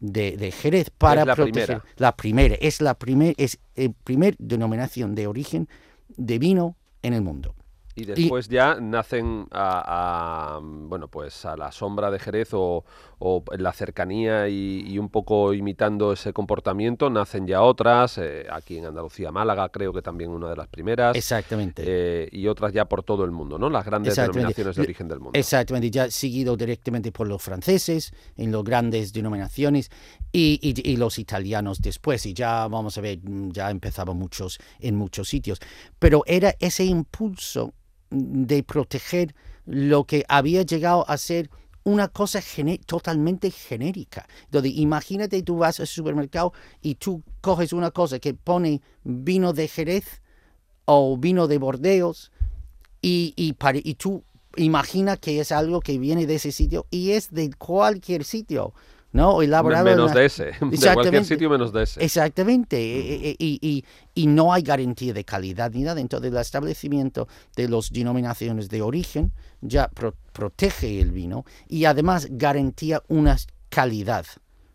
de, 0.00 0.36
de 0.36 0.50
Jerez 0.52 0.90
para 0.90 1.24
la 1.24 1.34
proteger. 1.34 1.66
primera. 1.66 1.84
La 1.96 2.16
primera, 2.16 2.54
es 2.56 2.80
la 2.80 2.98
primer, 2.98 3.34
es 3.38 3.58
el 3.74 3.94
primer 3.94 4.36
denominación 4.38 5.14
de 5.14 5.26
origen 5.26 5.68
de 6.16 6.38
vino 6.38 6.76
en 7.02 7.14
el 7.14 7.22
mundo. 7.22 7.54
Y 7.94 8.04
después 8.06 8.48
ya 8.48 8.76
nacen 8.80 9.46
a, 9.50 10.54
a, 10.56 10.60
bueno 10.62 11.08
pues 11.08 11.44
a 11.44 11.56
la 11.56 11.70
sombra 11.72 12.10
de 12.10 12.18
Jerez 12.18 12.54
o, 12.54 12.84
o 13.18 13.44
en 13.52 13.62
la 13.62 13.72
cercanía 13.74 14.48
y, 14.48 14.82
y 14.86 14.98
un 14.98 15.10
poco 15.10 15.52
imitando 15.52 16.12
ese 16.12 16.32
comportamiento 16.32 17.10
nacen 17.10 17.46
ya 17.46 17.60
otras 17.60 18.16
eh, 18.16 18.46
aquí 18.50 18.78
en 18.78 18.86
Andalucía 18.86 19.30
Málaga 19.30 19.68
creo 19.68 19.92
que 19.92 20.00
también 20.00 20.30
una 20.30 20.48
de 20.48 20.56
las 20.56 20.68
primeras 20.68 21.14
Exactamente. 21.16 21.82
eh, 21.86 22.28
y 22.32 22.46
otras 22.46 22.72
ya 22.72 22.86
por 22.86 23.02
todo 23.02 23.24
el 23.24 23.30
mundo 23.30 23.58
no 23.58 23.68
las 23.68 23.84
grandes 23.84 24.14
denominaciones 24.16 24.74
de 24.76 24.82
origen 24.82 25.08
del 25.08 25.20
mundo 25.20 25.38
Exactamente, 25.38 25.90
ya 25.90 26.10
seguido 26.10 26.56
directamente 26.56 27.12
por 27.12 27.28
los 27.28 27.42
franceses 27.42 28.12
en 28.38 28.52
las 28.52 28.62
grandes 28.64 29.12
denominaciones 29.12 29.90
y, 30.32 30.58
y- 30.62 30.90
y 30.90 30.96
los 30.96 31.18
italianos 31.18 31.80
después. 31.82 32.24
Y 32.26 32.32
ya 32.32 32.66
vamos 32.68 32.96
a 32.96 33.00
ver, 33.02 33.18
ya 33.50 33.70
empezaban 33.70 34.16
muchos 34.16 34.58
en 34.80 34.96
muchos 34.96 35.28
sitios. 35.28 35.58
Pero 35.98 36.22
era 36.26 36.54
ese 36.58 36.84
impulso 36.84 37.72
de 38.12 38.62
proteger 38.62 39.34
lo 39.64 40.04
que 40.04 40.24
había 40.28 40.62
llegado 40.62 41.08
a 41.08 41.16
ser 41.16 41.50
una 41.84 42.08
cosa 42.08 42.40
totalmente 42.86 43.50
genérica. 43.50 44.26
Donde 44.50 44.68
imagínate 44.68 45.42
tú 45.42 45.56
vas 45.58 45.80
al 45.80 45.86
supermercado 45.86 46.52
y 46.80 46.96
tú 46.96 47.22
coges 47.40 47.72
una 47.72 47.90
cosa 47.90 48.18
que 48.18 48.34
pone 48.34 48.82
vino 49.02 49.52
de 49.52 49.68
Jerez 49.68 50.22
o 50.84 51.16
vino 51.16 51.48
de 51.48 51.58
Bordeos 51.58 52.30
y, 53.00 53.34
y, 53.36 53.56
y 53.84 53.94
tú 53.94 54.22
imaginas 54.56 55.18
que 55.18 55.40
es 55.40 55.50
algo 55.50 55.80
que 55.80 55.98
viene 55.98 56.26
de 56.26 56.36
ese 56.36 56.52
sitio 56.52 56.86
y 56.90 57.12
es 57.12 57.30
de 57.32 57.50
cualquier 57.52 58.24
sitio, 58.24 58.74
¿no? 59.12 59.42
Elaborado 59.42 59.86
en 59.88 59.94
menos 59.96 60.10
una- 60.12 60.20
de 60.20 60.26
ese 60.26 60.44
de 60.60 60.94
cualquier 60.94 61.24
sitio 61.24 61.50
menos 61.50 61.72
de 61.72 61.82
ese 61.82 62.04
Exactamente, 62.04 62.76
e- 62.78 63.30
e- 63.30 63.36
y, 63.38 63.58
y- 63.60 63.84
y 64.14 64.26
no 64.26 64.52
hay 64.52 64.62
garantía 64.62 65.12
de 65.12 65.24
calidad 65.24 65.70
ni 65.72 65.82
nada. 65.82 66.00
Entonces, 66.00 66.30
el 66.32 66.38
establecimiento 66.38 67.28
de 67.56 67.68
las 67.68 67.90
denominaciones 67.90 68.68
de 68.68 68.82
origen 68.82 69.32
ya 69.60 69.88
pro- 69.88 70.14
protege 70.32 71.00
el 71.00 71.12
vino 71.12 71.44
y 71.68 71.84
además 71.84 72.26
garantía 72.30 73.02
una 73.08 73.36
calidad, 73.68 74.26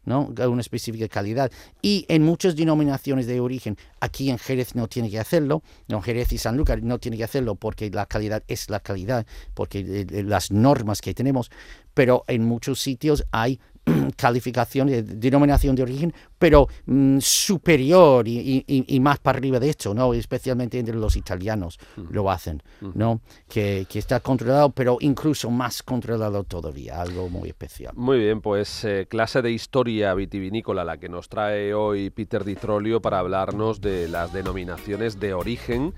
¿no? 0.06 0.34
Una 0.48 0.62
específica 0.62 1.08
calidad. 1.08 1.52
Y 1.82 2.06
en 2.08 2.24
muchas 2.24 2.56
denominaciones 2.56 3.28
de 3.28 3.40
origen, 3.40 3.78
aquí 4.00 4.30
en 4.30 4.38
Jerez 4.38 4.74
no 4.76 4.88
tiene 4.88 5.10
que 5.10 5.20
hacerlo, 5.20 5.62
no 5.88 6.02
Jerez 6.02 6.32
y 6.32 6.38
Sanlúcar 6.38 6.82
no 6.84 6.98
tiene 7.00 7.18
que 7.18 7.24
hacerlo 7.26 7.56
porque 7.56 7.90
la 7.90 8.06
calidad 8.06 8.44
es 8.48 8.70
la 8.70 8.80
calidad, 8.80 9.26
porque 9.54 9.80
eh, 9.80 10.08
eh, 10.10 10.24
las 10.24 10.52
normas 10.52 11.02
que 11.02 11.14
tenemos, 11.14 11.52
pero 11.94 12.24
en 12.28 12.46
muchos 12.46 12.80
sitios 12.80 13.26
hay 13.32 13.60
calificación, 14.16 14.88
de 14.88 15.02
denominación 15.04 15.76
de 15.76 15.84
origen, 15.84 16.14
pero 16.38 16.68
mm, 16.86 17.18
superior 17.20 18.28
y, 18.28 18.38
y- 18.40 18.64
y- 18.68 18.96
y 18.96 19.00
más 19.00 19.20
para 19.20 19.38
arriba 19.38 19.60
de 19.60 19.70
esto, 19.70 19.94
¿no? 19.94 20.14
Especialmente 20.14 20.78
entre 20.80 20.96
los 20.96 21.16
italianos 21.16 21.80
lo 22.12 22.30
hacen, 22.30 22.62
¿no? 22.94 23.22
Que, 23.48 23.86
que 23.90 24.00
está 24.00 24.20
controlado, 24.20 24.70
pero 24.72 24.98
incluso 25.02 25.50
más 25.50 25.82
controlado 25.84 26.44
todavía, 26.44 27.02
algo 27.02 27.30
muy 27.30 27.50
especial. 27.50 27.94
Muy 27.96 28.20
bien, 28.20 28.42
pues 28.42 28.84
eh, 28.84 29.08
clase 29.10 29.42
de 29.42 29.52
historia 29.52 30.14
vitivinícola 30.14 30.84
la 30.84 30.98
que 30.98 31.10
nos 31.10 31.30
trae 31.30 31.74
hoy 31.74 32.10
Peter 32.10 32.44
Di 32.44 32.56
Trolio 32.56 33.02
para 33.02 33.20
hablarnos 33.20 33.82
de 33.82 34.08
las 34.08 34.34
denominaciones 34.34 35.20
de 35.20 35.34
origen, 35.34 35.94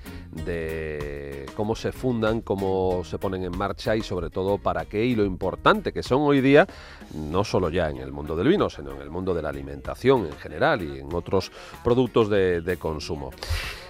de 0.45 1.45
cómo 1.55 1.75
se 1.75 1.91
fundan, 1.91 2.41
cómo 2.41 3.03
se 3.03 3.17
ponen 3.17 3.43
en 3.43 3.57
marcha 3.57 3.95
y 3.95 4.01
sobre 4.01 4.29
todo 4.29 4.57
para 4.57 4.85
qué 4.85 5.05
y 5.05 5.15
lo 5.15 5.25
importante 5.25 5.91
que 5.93 6.03
son 6.03 6.21
hoy 6.21 6.41
día, 6.41 6.67
no 7.13 7.43
solo 7.43 7.69
ya 7.69 7.78
en 7.87 7.97
el 7.97 8.11
mundo 8.11 8.35
del 8.35 8.47
vino, 8.47 8.69
sino 8.69 8.91
en 8.91 9.01
el 9.01 9.09
mundo 9.11 9.33
de 9.33 9.41
la 9.43 9.49
alimentación 9.49 10.25
en 10.25 10.33
general 10.33 10.81
y 10.81 10.99
en 10.99 11.13
otros 11.13 11.51
productos 11.83 12.29
de, 12.29 12.61
de 12.61 12.77
consumo. 12.77 13.29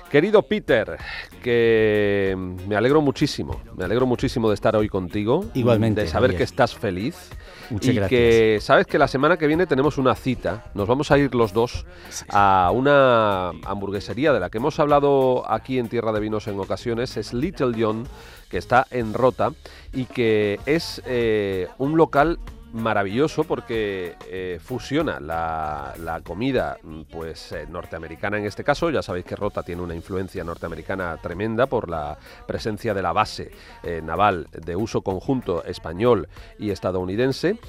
Querido 0.10 0.42
Peter, 0.42 0.98
que 1.44 2.36
me 2.68 2.76
alegro 2.76 3.00
muchísimo, 3.00 3.62
me 3.78 3.86
alegro 3.86 4.08
muchísimo 4.08 4.50
de 4.50 4.56
estar 4.56 4.76
hoy 4.76 4.90
contigo, 4.90 5.46
Igualmente, 5.54 6.02
de 6.02 6.08
saber 6.08 6.32
Javier. 6.32 6.38
que 6.40 6.44
estás 6.46 6.74
feliz 6.76 7.30
Muchas 7.70 7.90
y 7.94 7.94
gracias. 7.98 8.10
que 8.10 8.58
sabes 8.60 8.88
que 8.88 8.98
la 8.98 9.08
semana 9.08 9.38
que 9.38 9.46
viene 9.46 9.68
tenemos 9.68 10.00
una 10.00 10.16
cita, 10.16 10.66
nos 10.74 10.88
vamos 10.88 11.12
a 11.12 11.20
ir 11.20 11.36
los 11.36 11.54
dos 11.54 11.86
a 12.30 12.72
una 12.74 13.50
hamburguesería 13.64 14.34
de 14.34 14.40
la 14.40 14.50
que 14.50 14.58
hemos 14.58 14.80
hablado 14.80 15.44
aquí 15.48 15.78
en 15.78 15.88
Tierra 15.90 16.12
de 16.12 16.20
Vinos 16.22 16.48
en 16.48 16.60
ocasiones, 16.60 17.16
es 17.16 17.32
Little 17.32 17.74
John, 17.80 18.08
que 18.50 18.58
está 18.58 18.88
en 18.90 19.14
Rota 19.14 19.52
y 19.94 20.06
que 20.06 20.60
es 20.66 21.04
eh, 21.06 21.68
un 21.78 21.98
local 21.98 22.40
maravilloso 22.74 23.44
porque 23.44 24.16
eh, 24.28 24.60
fusiona 24.62 25.20
la, 25.20 25.94
la 25.98 26.22
comida 26.22 26.78
mm, 26.82 27.02
pues 27.12 27.52
eh, 27.52 27.66
norteamericana 27.70 28.38
en 28.38 28.46
este 28.46 28.64
caso. 28.64 28.90
Ya 28.90 29.02
sabéis 29.02 29.26
que 29.26 29.36
Rota 29.36 29.64
tiene 29.64 29.82
una 29.82 29.96
influencia 29.96 30.44
norteamericana 30.44 31.18
tremenda 31.22 31.66
por 31.68 31.90
la 31.90 32.18
presencia 32.48 32.94
de 32.94 33.02
la 33.02 33.14
base 33.14 33.52
eh, 33.84 34.02
naval 34.04 34.48
de 34.52 34.76
uso 34.76 35.02
conjunto 35.02 35.64
español 35.64 36.28
y 36.58 36.72
estadounidense 36.72 37.60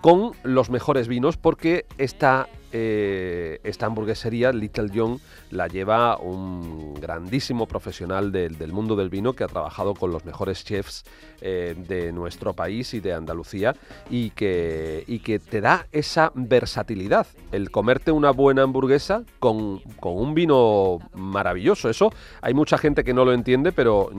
con 0.00 0.32
los 0.42 0.68
mejores 0.68 1.08
vinos 1.08 1.38
porque 1.38 1.86
esta, 1.96 2.48
eh, 2.76 3.60
esta 3.62 3.86
hamburguesería 3.86 4.52
Little 4.52 4.90
John 4.92 5.20
la 5.52 5.68
lleva 5.68 6.18
un 6.18 6.94
grandísimo 6.94 7.66
profesional 7.66 8.32
del, 8.32 8.72
mundo 8.72 8.96
del 8.96 9.10
vino 9.10 9.32
que 9.34 9.44
ha 9.44 9.46
trabajado 9.46 9.94
con 9.94 10.10
los 10.10 10.24
mejores 10.24 10.64
chefs 10.64 11.04
eh, 11.40 11.76
de 11.86 12.12
nuestro 12.12 12.52
país 12.52 12.92
y 12.94 12.98
de 13.00 13.12
Andalucía 13.12 13.76
y 14.10 14.30
que, 14.30 15.04
y 15.06 15.20
que 15.20 15.38
te 15.38 15.60
da 15.60 15.86
esa 15.92 16.32
versatilidad, 16.34 17.28
el 17.52 17.70
comerte 17.70 18.10
una 18.10 18.32
buena 18.32 18.62
hamburguesa 18.62 19.22
con, 19.38 19.78
con 20.00 20.16
un 20.16 20.34
vino 20.34 20.98
maravilloso. 21.14 21.88
Eso 21.88 22.12
hay 22.42 22.54
mucha 22.54 22.76
gente 22.76 23.04
que 23.04 23.14
no 23.14 23.24
lo 23.24 23.32
entiende, 23.32 23.70
pero 23.70 24.10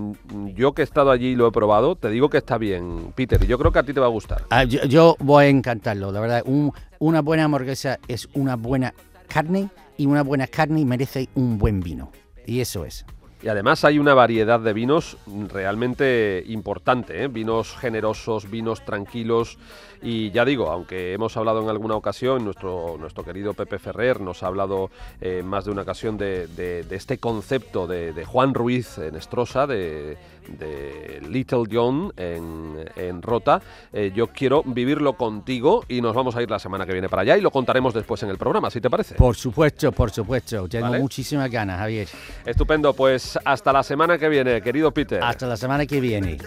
yo 0.53 0.71
que 0.73 0.81
he 0.81 0.85
estado 0.85 1.11
allí 1.11 1.29
y 1.31 1.35
lo 1.35 1.47
he 1.47 1.51
probado, 1.51 1.97
te 1.97 2.09
digo 2.09 2.29
que 2.29 2.37
está 2.37 2.57
bien, 2.57 3.11
Peter, 3.15 3.43
y 3.43 3.47
yo 3.47 3.57
creo 3.57 3.73
que 3.73 3.79
a 3.79 3.83
ti 3.83 3.93
te 3.93 3.99
va 3.99 4.05
a 4.05 4.09
gustar. 4.09 4.43
Ah, 4.49 4.63
yo, 4.63 4.81
yo 4.85 5.17
voy 5.19 5.45
a 5.45 5.47
encantarlo, 5.49 6.13
la 6.13 6.21
verdad. 6.21 6.43
Un- 6.45 6.71
una 6.99 7.21
buena 7.21 7.45
hamburguesa 7.45 7.99
es 8.07 8.29
una 8.33 8.55
buena 8.55 8.93
carne 9.27 9.69
y 9.97 10.05
una 10.05 10.23
buena 10.23 10.47
carne 10.47 10.85
merece 10.85 11.29
un 11.35 11.57
buen 11.57 11.79
vino. 11.81 12.11
Y 12.45 12.59
eso 12.59 12.85
es. 12.85 13.05
Y 13.41 13.47
además 13.47 13.83
hay 13.83 13.99
una 13.99 14.13
variedad 14.13 14.59
de 14.59 14.73
vinos 14.73 15.17
realmente 15.53 16.43
importante, 16.47 17.23
¿eh? 17.23 17.27
vinos 17.27 17.75
generosos, 17.75 18.49
vinos 18.49 18.83
tranquilos 18.85 19.59
y 20.05 20.31
ya 20.31 20.45
digo, 20.45 20.69
aunque 20.71 21.13
hemos 21.13 21.35
hablado 21.35 21.61
en 21.63 21.69
alguna 21.69 21.95
ocasión, 21.95 22.43
nuestro, 22.45 22.95
nuestro 22.99 23.23
querido 23.23 23.53
Pepe 23.53 23.79
Ferrer 23.79 24.21
nos 24.21 24.43
ha 24.43 24.47
hablado 24.47 24.91
eh, 25.19 25.41
más 25.43 25.65
de 25.65 25.71
una 25.71 25.81
ocasión 25.81 26.17
de, 26.17 26.47
de- 26.47 26.83
de 26.83 26.95
este 26.95 27.17
concepto 27.17 27.87
de, 27.87 28.13
de 28.13 28.23
Juan 28.25 28.53
Ruiz 28.53 28.97
en 28.99 29.15
Estrosa, 29.15 29.65
de, 29.65 30.17
de 30.59 31.21
Little 31.29 31.63
John 31.71 32.13
en, 32.17 32.85
en 32.95 33.21
Rota, 33.21 33.61
eh, 33.91 34.11
yo 34.15 34.27
quiero 34.27 34.61
vivirlo 34.63 35.13
contigo 35.13 35.83
y 35.87 36.01
nos 36.01 36.13
vamos 36.13 36.35
a 36.35 36.41
ir 36.43 36.49
la 36.51 36.59
semana 36.59 36.85
que 36.85 36.91
viene 36.93 37.09
para 37.09 37.23
allá 37.23 37.37
y 37.37 37.41
lo 37.41 37.49
contaremos 37.51 37.93
después 37.93 38.21
en 38.23 38.29
el 38.29 38.37
programa, 38.37 38.69
si 38.69 38.79
te 38.81 38.89
parece. 38.89 39.15
Por 39.15 39.35
supuesto, 39.35 39.91
por 39.91 40.11
supuesto. 40.11 40.67
Tengo 40.67 40.87
Vale. 40.87 40.99
muchísimas 40.99 41.49
ganas, 41.49 41.79
Javier. 41.79 42.07
Estupendo, 42.45 42.93
pues 42.93 43.05
Pues 43.15 43.39
hasta 43.45 43.71
la 43.71 43.81
semana 43.83 44.17
que 44.17 44.27
viene, 44.27 44.61
querido 44.61 44.91
Peter. 44.91 45.23
Hasta 45.23 45.47
la 45.47 45.55
semana 45.55 45.85
que 45.85 46.01
viene. 46.01 46.37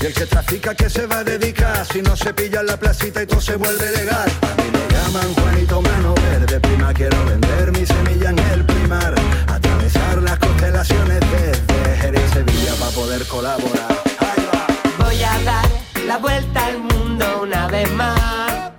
Y 0.00 0.06
el 0.06 0.14
que 0.14 0.26
trafica 0.26 0.74
que 0.74 0.88
se 0.88 1.06
va 1.06 1.18
a 1.18 1.24
dedicar 1.24 1.84
Si 1.98 2.04
no 2.04 2.16
se 2.16 2.32
pilla 2.32 2.60
en 2.60 2.66
la 2.66 2.76
placita 2.76 3.24
y 3.24 3.26
todo 3.26 3.40
se 3.40 3.56
vuelve 3.56 3.90
legal 3.90 4.30
A 4.42 4.62
mí 4.62 4.70
me 4.70 4.94
llaman 4.94 5.34
Juanito 5.34 5.82
Mano 5.82 6.14
Verde 6.14 6.60
Prima 6.60 6.94
quiero 6.94 7.24
vender 7.24 7.72
mi 7.72 7.84
semilla 7.84 8.30
en 8.30 8.38
el 8.38 8.64
primar 8.64 9.16
Atravesar 9.48 10.22
las 10.22 10.38
constelaciones 10.38 11.18
desde 11.18 11.96
Jerez 11.96 12.22
y 12.30 12.34
Sevilla 12.34 12.74
para 12.78 12.92
poder 12.92 13.26
colaborar 13.26 14.00
Ahí 14.20 14.46
va. 14.46 15.04
Voy 15.04 15.22
a 15.24 15.42
dar 15.42 15.68
la 16.06 16.18
vuelta 16.18 16.66
al 16.66 16.78
mundo 16.78 17.40
una 17.42 17.66
vez 17.66 17.90
más 17.90 18.70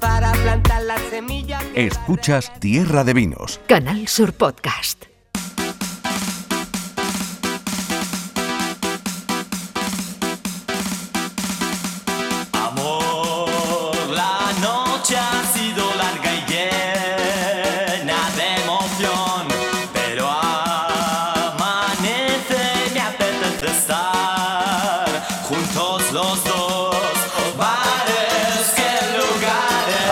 para 0.00 0.32
plantar 0.32 0.82
la 0.82 0.98
semilla. 1.10 1.60
que 1.60 1.86
Escuchas 1.86 2.58
Tierra 2.58 3.04
de 3.04 3.14
Vinos 3.14 3.60
Canal 3.68 4.08
Sur 4.08 4.32
Podcast. 4.32 5.13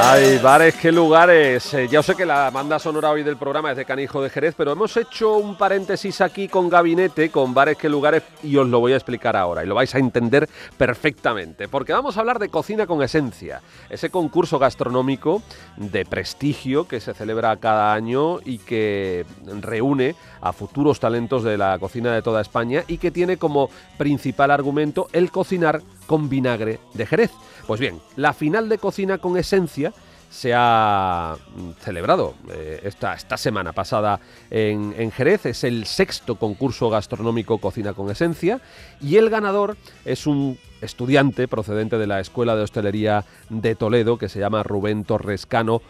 Ay, 0.05 0.39
bares, 0.39 0.75
qué 0.75 0.91
lugares. 0.91 1.73
Eh, 1.75 1.87
ya 1.87 2.03
sé 2.03 2.17
que 2.17 2.27
la 2.27 2.51
banda 2.51 2.81
sonora 2.81 3.13
hoy 3.13 3.23
del 3.23 3.37
programa 3.37 3.71
es 3.71 3.77
de 3.77 3.85
Canijo 3.85 4.21
de 4.21 4.31
Jerez, 4.31 4.53
pero 4.59 4.73
hemos 4.73 4.97
hecho 4.97 5.37
un 5.37 5.57
paréntesis 5.57 6.21
aquí 6.21 6.49
con 6.49 6.69
Gabinete, 6.69 7.31
con 7.31 7.55
bares, 7.55 7.77
qué 7.77 7.89
lugares, 7.89 8.25
y 8.43 8.57
os 8.57 8.67
lo 8.67 8.81
voy 8.81 8.95
a 8.95 8.97
explicar 8.97 9.37
ahora, 9.37 9.63
y 9.63 9.69
lo 9.69 9.77
vais 9.77 9.95
a 9.95 10.01
entender 10.01 10.49
perfectamente, 10.77 11.69
porque 11.69 11.93
vamos 11.93 12.17
a 12.17 12.21
hablar 12.21 12.41
de 12.41 12.49
Cocina 12.49 12.85
con 12.85 13.01
Esencia, 13.01 13.61
ese 13.91 14.11
concurso 14.11 14.59
gastronómico 14.59 15.41
de 15.77 16.05
prestigio 16.05 16.89
que 16.89 16.99
se 16.99 17.15
celebra 17.15 17.57
cada 17.59 17.95
año 17.95 18.41
y 18.45 18.59
que 18.59 19.25
reúne 19.61 20.17
a 20.41 20.53
futuros 20.53 20.99
talentos 20.99 21.45
de 21.45 21.57
la 21.57 21.79
cocina 21.79 22.13
de 22.13 22.23
toda 22.23 22.41
España 22.41 22.83
y 22.89 22.99
que 22.99 23.13
tiene 23.13 23.37
como 23.37 23.71
principal 23.99 24.51
argumento 24.51 25.07
el 25.13 25.31
cocinar 25.31 25.81
con 26.13 26.29
vinagre 26.29 26.79
de 26.93 27.07
Jerez. 27.07 27.31
Pues 27.67 27.81
bien, 27.81 27.99
la 28.17 28.35
final 28.35 28.69
de 28.69 28.77
Cocina 28.77 29.17
con 29.17 29.39
Esencia 29.39 29.95
se 30.29 30.53
ha 30.55 31.39
mm, 31.57 31.71
celebrado 31.81 32.35
eh, 32.51 32.83
esta, 32.85 33.15
esta 33.15 33.39
semana 33.39 33.73
pasada 33.73 34.21
en, 34.51 35.11
Jerez. 35.11 35.47
Es 35.47 35.65
el 35.65 35.87
sexto 35.87 36.37
concurso 36.37 36.91
gastronómico 36.91 37.57
Cocina 37.57 37.95
con 37.95 38.11
Esencia 38.11 38.61
y 39.01 39.17
el 39.17 39.31
ganador 39.31 39.79
es 40.05 40.27
un 40.27 40.59
estudiante 40.83 41.49
procedente 41.49 41.97
de 41.97 42.07
la 42.07 42.21
Escuela 42.21 42.57
de 42.57 42.65
Hostelería 42.65 43.25
de 43.49 43.75
Toledo 43.75 44.19
que 44.19 44.29
se 44.29 44.39
llama 44.39 44.63
Rubén 44.63 45.05
Torrescano 45.05 45.81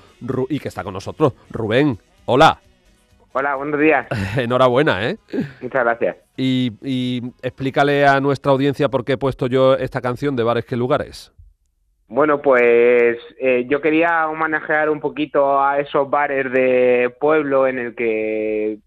y 0.49 0.61
que 0.61 0.69
está 0.69 0.85
con 0.85 0.95
nosotros. 0.95 1.33
Rubén, 1.51 1.99
hola, 2.27 2.61
Hola, 3.33 3.55
buenos 3.55 3.81
días. 3.81 4.07
enhorabuena, 4.37 5.09
¿eh? 5.09 5.17
Muchas 5.61 5.85
gracias. 5.85 6.17
Y, 6.37 6.73
y 6.83 7.23
explícale 7.43 8.07
a 8.07 8.21
nuestra 8.21 8.53
audiencia 8.53 8.89
por 8.89 9.05
qué 9.05 9.13
he 9.15 9.19
puesto 9.19 9.47
yo 9.47 9.75
esta 9.75 10.01
canción 10.01 10.37
de 10.37 10.43
Bares 10.43 10.65
que 10.65 10.77
Lugares. 10.77 11.33
Bueno, 12.09 12.43
pues 12.43 13.17
eh, 13.41 13.65
yo 13.71 13.81
quería 13.81 14.29
homenajear 14.29 14.91
un 14.91 15.01
poquito 15.01 15.63
a 15.63 15.79
esos 15.79 16.11
bares 16.11 16.53
de 16.53 17.15
pueblo 17.19 17.67
en 17.67 17.79
el 17.79 17.95
que 17.95 18.81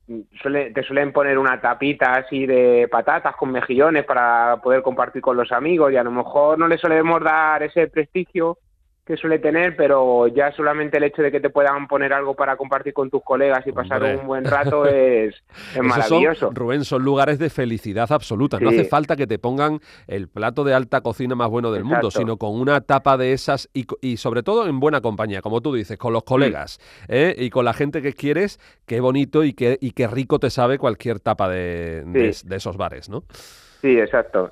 suele- 0.43 0.71
te 0.71 0.84
suelen 0.84 1.12
poner 1.12 1.39
una 1.39 1.60
tapita 1.60 2.13
así 2.13 2.45
de 2.45 2.88
patatas 2.91 3.36
con 3.36 3.51
mejillones 3.51 4.05
para 4.05 4.58
poder 4.62 4.84
compartir 4.84 5.23
con 5.23 5.38
los 5.38 5.51
amigos 5.51 5.91
y 5.91 5.97
a 5.97 6.03
lo 6.03 6.12
mejor 6.12 6.60
no 6.60 6.67
le 6.67 6.77
solemos 6.77 7.19
dar 7.23 7.63
ese 7.63 7.88
prestigio 7.88 8.60
que 9.06 9.18
suele 9.18 9.38
tener, 9.38 9.76
pero 9.76 10.28
ya 10.28 10.52
solamente 10.54 10.98
el 10.98 11.04
hecho 11.04 11.22
de 11.22 11.32
que 11.32 11.39
te 11.39 11.52
puedan 11.52 11.88
poner 11.88 12.12
algo 12.12 12.34
para 12.34 12.58
compartir 12.58 12.94
con 12.94 13.12
tus 13.12 13.24
colegas 13.24 13.65
y 13.68 13.72
pasar 13.72 14.04
un 14.04 14.26
buen 14.26 14.44
rato 14.44 14.88
es, 14.88 15.36
maravilloso. 15.82 16.48
Son, 16.48 16.56
Rubén, 16.56 16.84
son 16.84 17.04
lugares 17.04 17.38
de 17.38 17.52
felicidad 17.52 18.12
absoluta. 18.12 18.60
No 18.60 18.70
hace 18.70 18.86
falta 18.86 19.15
que 19.15 19.28
te 19.28 19.38
pongan 19.38 19.80
el 20.08 20.28
plato 20.28 20.63
de 20.63 20.74
alta 20.74 21.02
cocina 21.02 21.36
más 21.36 21.50
bueno 21.50 21.72
del 21.72 21.84
mundo, 21.84 22.10
sino 22.10 22.38
con 22.38 22.60
una 22.60 22.82
tapa 22.82 23.15
de 23.15 23.34
esas 23.34 23.70
y, 23.74 24.18
sobre 24.18 24.41
todo 24.41 24.68
en 24.68 24.80
buena 24.80 25.02
compañía, 25.02 25.41
como 25.41 25.62
tú 25.62 25.74
dices, 25.74 25.98
con 25.98 26.12
los 26.12 26.24
Mm. 26.24 26.26
colegas 26.26 26.80
¿eh? 27.08 27.36
y 27.38 27.50
con 27.52 27.63
la 27.65 27.74
gente 27.74 28.02
que 28.02 28.13
quieres. 28.13 28.60
Qué 28.88 29.00
bonito 29.00 29.44
y 29.44 29.54
qué, 29.54 29.78
y 29.80 29.91
qué 29.91 30.08
rico 30.08 30.39
te 30.39 30.50
sabe 30.50 30.80
cualquier 30.80 31.20
tapa 31.20 31.48
de, 31.48 32.04
de 32.04 32.56
esos 32.56 32.76
bares, 32.76 33.10
¿no? 33.10 33.24
Sí, 33.82 34.00
exacto. 34.00 34.52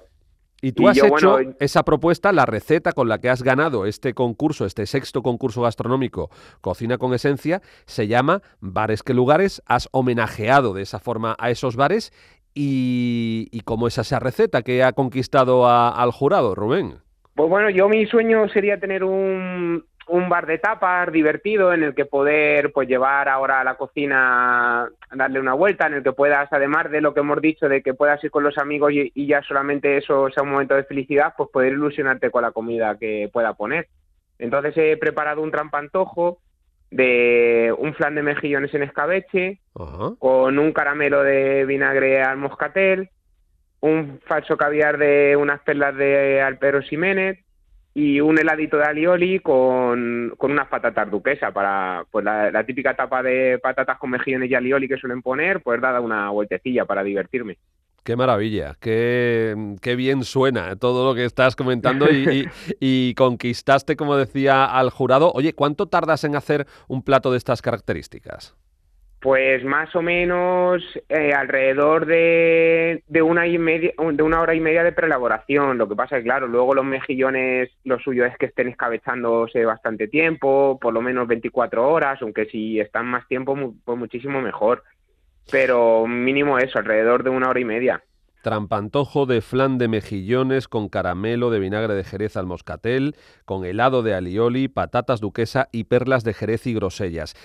Y 0.63 0.71
tú 0.71 0.83
Y 0.83 0.87
has 0.87 0.95
yo, 0.97 1.05
hecho 1.07 1.31
bueno, 1.31 1.53
esa 1.59 1.83
propuesta, 1.83 2.31
la 2.31 2.45
receta 2.45 2.93
con 2.93 3.09
la 3.09 3.19
que 3.19 3.29
has 3.29 3.43
ganado 3.43 3.85
este 3.85 4.13
concurso, 4.13 4.65
este 4.65 4.85
sexto 4.85 5.21
concurso 5.21 5.61
gastronómico 5.61 6.29
Cocina 6.61 6.97
con 6.97 7.13
Esencia, 7.13 7.61
se 7.85 8.07
llama 8.07 8.41
Bares 8.61 9.03
que 9.03 9.13
Lugares. 9.13 9.61
Has 9.65 9.89
homenajeado 9.91 10.73
de 10.73 10.81
esa 10.83 10.99
forma 10.99 11.35
a 11.37 11.49
esos 11.49 11.75
bares. 11.75 12.13
¿Y, 12.55 13.49
y 13.51 13.59
cómo 13.61 13.87
es 13.87 13.97
esa 13.97 14.19
receta 14.19 14.61
que 14.61 14.83
ha 14.83 14.93
conquistado 14.93 15.67
a- 15.67 15.89
al 15.89 16.11
jurado, 16.11 16.55
Rubén? 16.55 16.99
Pues 17.35 17.49
bueno, 17.49 17.69
yo 17.69 17.89
mi 17.89 18.05
sueño 18.05 18.47
sería 18.49 18.79
tener 18.79 19.03
un, 19.03 19.83
un 20.07 20.29
bar 20.29 20.45
de 20.45 20.57
tapas 20.57 21.11
divertido 21.11 21.73
en 21.73 21.83
el 21.83 21.95
que 21.95 22.05
poder 22.05 22.71
pues 22.71 22.87
llevar 22.87 23.29
ahora 23.29 23.61
a 23.61 23.63
la 23.63 23.75
cocina, 23.75 24.89
darle 25.11 25.39
una 25.39 25.53
vuelta, 25.53 25.87
en 25.87 25.95
el 25.95 26.03
que 26.03 26.11
puedas, 26.11 26.51
además 26.51 26.91
de 26.91 27.01
lo 27.01 27.13
que 27.13 27.21
hemos 27.21 27.41
dicho, 27.41 27.69
de 27.69 27.81
que 27.81 27.93
puedas 27.93 28.23
ir 28.23 28.31
con 28.31 28.43
los 28.43 28.57
amigos 28.57 28.91
y, 28.91 29.11
y 29.15 29.27
ya 29.27 29.41
solamente 29.43 29.97
eso 29.97 30.29
sea 30.29 30.43
un 30.43 30.51
momento 30.51 30.75
de 30.75 30.83
felicidad, 30.83 31.33
pues 31.37 31.49
poder 31.49 31.73
ilusionarte 31.73 32.31
con 32.31 32.41
la 32.41 32.51
comida 32.51 32.97
que 32.97 33.29
pueda 33.31 33.53
poner. 33.53 33.87
Entonces 34.39 34.73
he 34.77 34.97
preparado 34.97 35.41
un 35.41 35.51
trampantojo 35.51 36.39
de 36.91 37.73
un 37.77 37.93
flan 37.95 38.15
de 38.15 38.23
mejillones 38.23 38.73
en 38.73 38.83
escabeche, 38.83 39.59
con 40.19 40.59
un 40.59 40.71
caramelo 40.73 41.23
de 41.23 41.65
vinagre 41.65 42.21
al 42.21 42.37
moscatel, 42.37 43.09
un 43.79 44.19
falso 44.25 44.57
caviar 44.57 44.97
de 44.97 45.35
unas 45.35 45.61
perlas 45.61 45.95
de 45.95 46.41
Alpero 46.41 46.81
Ximénez 46.81 47.39
y 47.95 48.19
un 48.21 48.39
heladito 48.39 48.77
de 48.77 48.85
alioli 48.85 49.39
con, 49.39 50.33
con 50.37 50.51
unas 50.51 50.67
patatas 50.67 51.09
duquesa 51.11 51.51
para 51.51 52.05
pues 52.09 52.25
la, 52.25 52.49
la 52.51 52.65
típica 52.65 52.95
tapa 52.95 53.21
de 53.21 53.59
patatas 53.61 53.97
con 53.99 54.09
mejillones 54.09 54.49
y 54.49 54.55
alioli 54.55 54.87
que 54.87 54.97
suelen 54.97 55.21
poner, 55.21 55.61
pues 55.61 55.79
dada 55.79 56.01
una 56.01 56.29
vueltecilla 56.31 56.85
para 56.85 57.03
divertirme. 57.03 57.57
Qué 58.03 58.17
maravilla, 58.17 58.75
qué, 58.81 59.55
qué 59.81 59.95
bien 59.95 60.25
suena 60.25 60.75
todo 60.75 61.07
lo 61.07 61.15
que 61.15 61.23
estás 61.23 61.55
comentando 61.55 62.11
y, 62.11 62.27
y- 62.29 62.49
y 63.11 63.13
conquistaste, 63.13 63.95
como 63.95 64.17
decía, 64.17 64.65
al 64.65 64.89
jurado. 64.89 65.31
Oye, 65.33 65.53
¿cuánto 65.53 65.87
tardas 65.87 66.23
en 66.25 66.35
hacer 66.35 66.67
un 66.89 67.01
plato 67.03 67.31
de 67.31 67.37
estas 67.37 67.61
características? 67.61 68.55
Pues 69.23 69.63
más 69.63 69.95
o 69.95 70.01
menos 70.01 70.83
eh, 71.07 71.31
alrededor 71.33 72.05
de, 72.05 73.05
de 73.07 73.21
una 73.21 73.47
y 73.47 73.57
media, 73.57 73.93
de 73.97 74.21
una 74.21 74.41
hora 74.41 74.53
y 74.53 74.59
media 74.59 74.83
de 74.83 74.91
preelaboración. 74.91 75.77
Lo 75.77 75.87
que 75.87 75.95
pasa 75.95 76.17
es 76.17 76.25
claro, 76.25 76.45
luego 76.45 76.75
los 76.75 76.83
mejillones, 76.83 77.69
lo 77.85 77.99
suyo 77.99 78.25
es 78.25 78.37
que 78.37 78.47
estén 78.47 78.67
escabechándose 78.67 79.63
bastante 79.63 80.09
tiempo, 80.09 80.77
por 80.77 80.93
lo 80.93 81.01
menos 81.01 81.25
24 81.29 81.89
horas, 81.89 82.21
aunque 82.21 82.47
si 82.47 82.81
están 82.81 83.05
más 83.05 83.25
tiempo, 83.29 83.55
pues 83.85 83.97
muchísimo 83.97 84.41
mejor. 84.41 84.83
Pero 85.49 86.05
mínimo 86.05 86.59
eso, 86.59 86.79
alrededor 86.79 87.23
de 87.23 87.29
una 87.29 87.47
hora 87.47 87.61
y 87.61 87.65
media. 87.65 88.03
Trampantojo 88.41 89.25
de 89.25 89.39
flan 89.39 89.77
de 89.77 89.87
mejillones 89.87 90.67
con 90.67 90.89
caramelo 90.89 91.49
de 91.49 91.59
vinagre 91.59 91.93
de 91.93 92.03
Jerez 92.03 92.35
al 92.35 92.45
moscatel, 92.45 93.15
con 93.45 93.63
helado 93.63 94.03
de 94.03 94.15
alioli, 94.15 94.67
patatas 94.67 95.21
duquesa 95.21 95.69
y 95.71 95.85
perlas 95.85 96.25
de 96.25 96.33
Jerez 96.33 96.67
y 96.67 96.73
grosellas. 96.73 97.35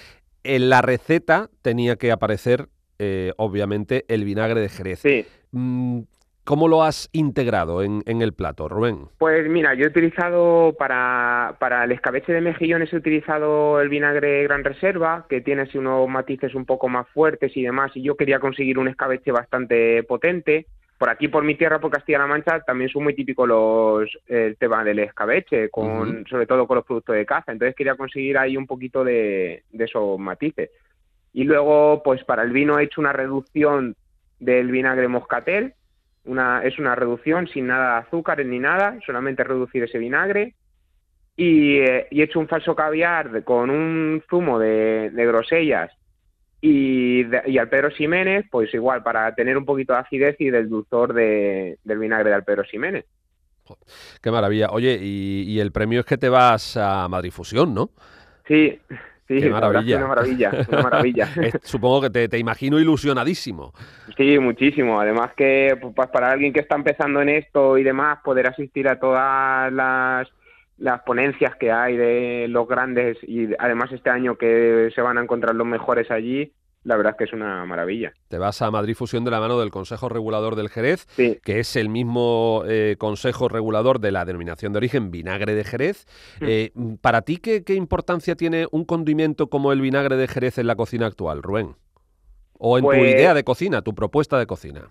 En 0.49 0.71
la 0.71 0.81
receta 0.81 1.51
tenía 1.61 1.97
que 1.97 2.11
aparecer, 2.11 2.69
eh, 2.99 3.33
obviamente, 3.37 4.07
el 4.09 4.25
vinagre 4.25 4.63
de 4.63 4.71
Jerez. 4.71 5.01
Sí. 5.01 5.27
Mm, 5.53 6.01
¿Cómo 6.45 6.69
lo 6.69 6.83
has 6.83 7.11
integrado 7.13 7.83
en, 7.83 8.03
en 8.07 8.23
el 8.23 8.33
plato, 8.33 8.67
Rubén? 8.67 9.09
Pues 9.19 9.47
mira, 9.47 9.75
yo 9.75 9.85
he 9.85 9.89
utilizado 9.89 10.75
para, 10.79 11.57
para 11.59 11.85
el 11.85 11.93
escabeche 11.93 12.33
de 12.33 12.41
mejillones 12.41 12.91
he 12.95 12.97
utilizado 12.97 13.79
el 13.83 13.91
vinagre 13.91 14.45
Gran 14.45 14.65
Reserva, 14.65 15.27
que 15.29 15.43
tiene 15.43 15.63
así 15.63 15.77
unos 15.77 16.09
matices 16.09 16.55
un 16.55 16.65
poco 16.65 16.89
más 16.89 17.07
fuertes 17.11 17.55
y 17.55 17.65
demás, 17.65 17.95
y 17.95 18.03
yo 18.03 18.17
quería 18.17 18.41
conseguir 18.41 18.79
un 18.79 18.89
escabeche 18.89 19.31
bastante 19.31 20.03
potente. 20.05 20.65
Por 20.99 21.09
aquí, 21.11 21.29
por 21.29 21.45
mi 21.45 21.55
tierra, 21.55 21.79
por 21.79 21.93
Castilla-La 21.93 22.27
Mancha, 22.27 22.61
también 22.61 22.91
son 22.91 23.05
muy 23.05 23.15
típicos 23.15 23.47
los 23.47 24.19
el 24.27 24.57
tema 24.57 24.83
del 24.83 24.99
escabeche, 24.99 25.71
con, 25.71 26.27
sobre 26.27 26.47
todo 26.47 26.67
con 26.67 26.75
los 26.75 26.85
productos 26.85 27.15
de 27.15 27.25
caza. 27.25 27.53
Entonces 27.53 27.77
quería 27.77 27.95
conseguir 27.95 28.37
ahí 28.37 28.57
un 28.57 28.67
poquito 28.67 29.05
de, 29.05 29.63
de 29.71 29.85
esos 29.85 30.19
matices. 30.19 30.71
Y 31.33 31.45
luego, 31.45 32.03
pues 32.03 32.25
para 32.25 32.43
el 32.43 32.51
vino 32.51 32.79
he 32.79 32.85
hecho 32.85 33.01
una 33.01 33.13
reducción 33.13 33.95
del 34.41 34.73
vinagre 34.73 35.07
moscatel, 35.07 35.75
una, 36.25 36.63
es 36.65 36.79
una 36.81 36.97
reducción 36.97 37.47
sin 37.47 37.69
nada 37.69 37.93
de 37.95 38.07
azúcar 38.07 38.45
ni 38.45 38.59
nada, 38.59 38.99
solamente 39.07 39.45
reducir 39.45 39.85
ese 39.85 39.99
vinagre. 39.99 40.55
Y, 41.37 41.79
eh, 41.79 42.09
y 42.11 42.21
he 42.21 42.25
hecho 42.25 42.41
un 42.41 42.49
falso 42.49 42.75
caviar 42.75 43.45
con 43.45 43.71
un 43.71 44.21
zumo 44.29 44.59
de, 44.59 45.11
de 45.11 45.27
grosellas 45.27 45.93
Y, 46.61 47.25
al 47.59 47.69
Pedro 47.69 47.91
Ximénez, 47.91 48.47
pues 48.51 48.73
igual, 48.75 49.03
para 49.03 49.33
tener 49.35 49.57
un 49.57 49.65
poquito 49.65 49.93
de 49.93 50.01
acidez 50.01 50.37
y 50.41 50.51
del 50.51 50.69
dulzor 50.69 51.13
de- 51.15 51.79
del 51.85 51.99
vinagre 51.99 52.31
de 52.31 52.35
al 52.35 52.45
Pedro 52.45 52.65
Ximénez. 52.65 53.05
Qué 54.23 54.31
maravilla. 54.31 54.69
Oye, 54.71 54.99
y, 55.01 55.43
y 55.47 55.61
el 55.61 55.73
premio 55.73 56.01
es 56.01 56.07
que 56.07 56.17
te 56.17 56.29
vas 56.29 56.77
a 56.77 57.07
Madrid 57.09 57.31
Fusión, 57.31 57.75
¿no? 57.75 57.91
Sí, 58.47 58.81
sí, 59.29 59.41
Qué 59.41 59.51
maravilla. 59.51 59.99
una 59.99 60.07
maravilla, 60.09 60.53
una 60.69 60.83
maravilla. 60.83 61.29
Supongo 61.63 62.01
que 62.01 62.11
te, 62.11 62.29
te 62.29 62.39
imagino 62.39 62.81
ilusionadísimo. 62.81 63.75
Sí, 64.17 64.39
muchísimo. 64.39 64.99
Además 64.99 65.33
que 65.37 65.79
pues, 65.81 66.09
para 66.11 66.31
alguien 66.33 66.53
que 66.55 66.61
está 66.61 66.77
empezando 66.77 67.21
en 67.21 67.29
esto 67.29 67.77
y 67.77 67.83
demás, 67.85 68.21
poder 68.25 68.47
asistir 68.47 68.89
a 68.89 68.99
todas 68.99 69.71
las, 69.73 70.29
las 70.79 71.03
ponencias 71.03 71.55
que 71.57 71.71
hay 71.73 71.97
de 71.97 72.47
los 72.49 72.67
grandes 72.69 73.19
y 73.23 73.49
además 73.59 73.91
este 73.93 74.11
año 74.11 74.37
que 74.37 74.91
se 74.95 75.01
van 75.03 75.19
a 75.19 75.23
encontrar 75.23 75.55
los 75.55 75.67
mejores 75.67 76.11
allí, 76.11 76.53
la 76.85 76.97
verdad 76.97 77.13
es 77.13 77.19
que 77.19 77.25
es 77.25 77.33
una 77.33 77.65
maravilla. 77.67 78.13
Te 78.29 78.39
vas 78.39 78.63
a 78.63 78.71
Madrid 78.71 78.95
Fusión 78.95 79.25
de 79.25 79.31
la 79.33 79.41
mano 79.41 79.59
del 79.59 79.71
Consejo 79.71 80.09
Regulador 80.09 80.55
del 80.55 80.69
Jerez, 80.69 81.07
Sí. 81.11 81.39
que 81.45 81.59
es 81.59 81.75
el 81.77 81.89
mismo 81.89 82.63
eh, 82.67 82.95
Consejo 82.99 83.49
Regulador 83.49 83.99
de 83.99 84.13
la 84.13 84.25
denominación 84.25 84.73
de 84.73 84.79
origen 84.79 85.11
vinagre 85.11 85.55
de 85.55 85.65
Jerez. 85.65 86.07
Mm. 86.41 86.45
Eh, 86.49 86.73
¿Para 87.03 87.23
ti 87.23 87.39
qué, 87.39 87.65
qué 87.65 87.75
importancia 87.75 88.37
tiene 88.37 88.67
un 88.71 88.85
condimento 88.85 89.49
como 89.49 89.73
el 89.73 89.81
vinagre 89.81 90.17
de 90.17 90.29
Jerez 90.29 90.59
en 90.59 90.69
la 90.69 90.77
cocina 90.77 91.07
actual, 91.07 91.43
Rubén? 91.43 91.75
O 92.61 92.79
en 92.79 92.85
tu 92.85 92.89
Pues- 92.91 93.01
idea 93.15 93.35
de 93.35 93.45
cocina, 93.45 93.83
tu 93.83 93.95
propuesta 93.95 94.39
de 94.39 94.47
cocina. 94.47 94.91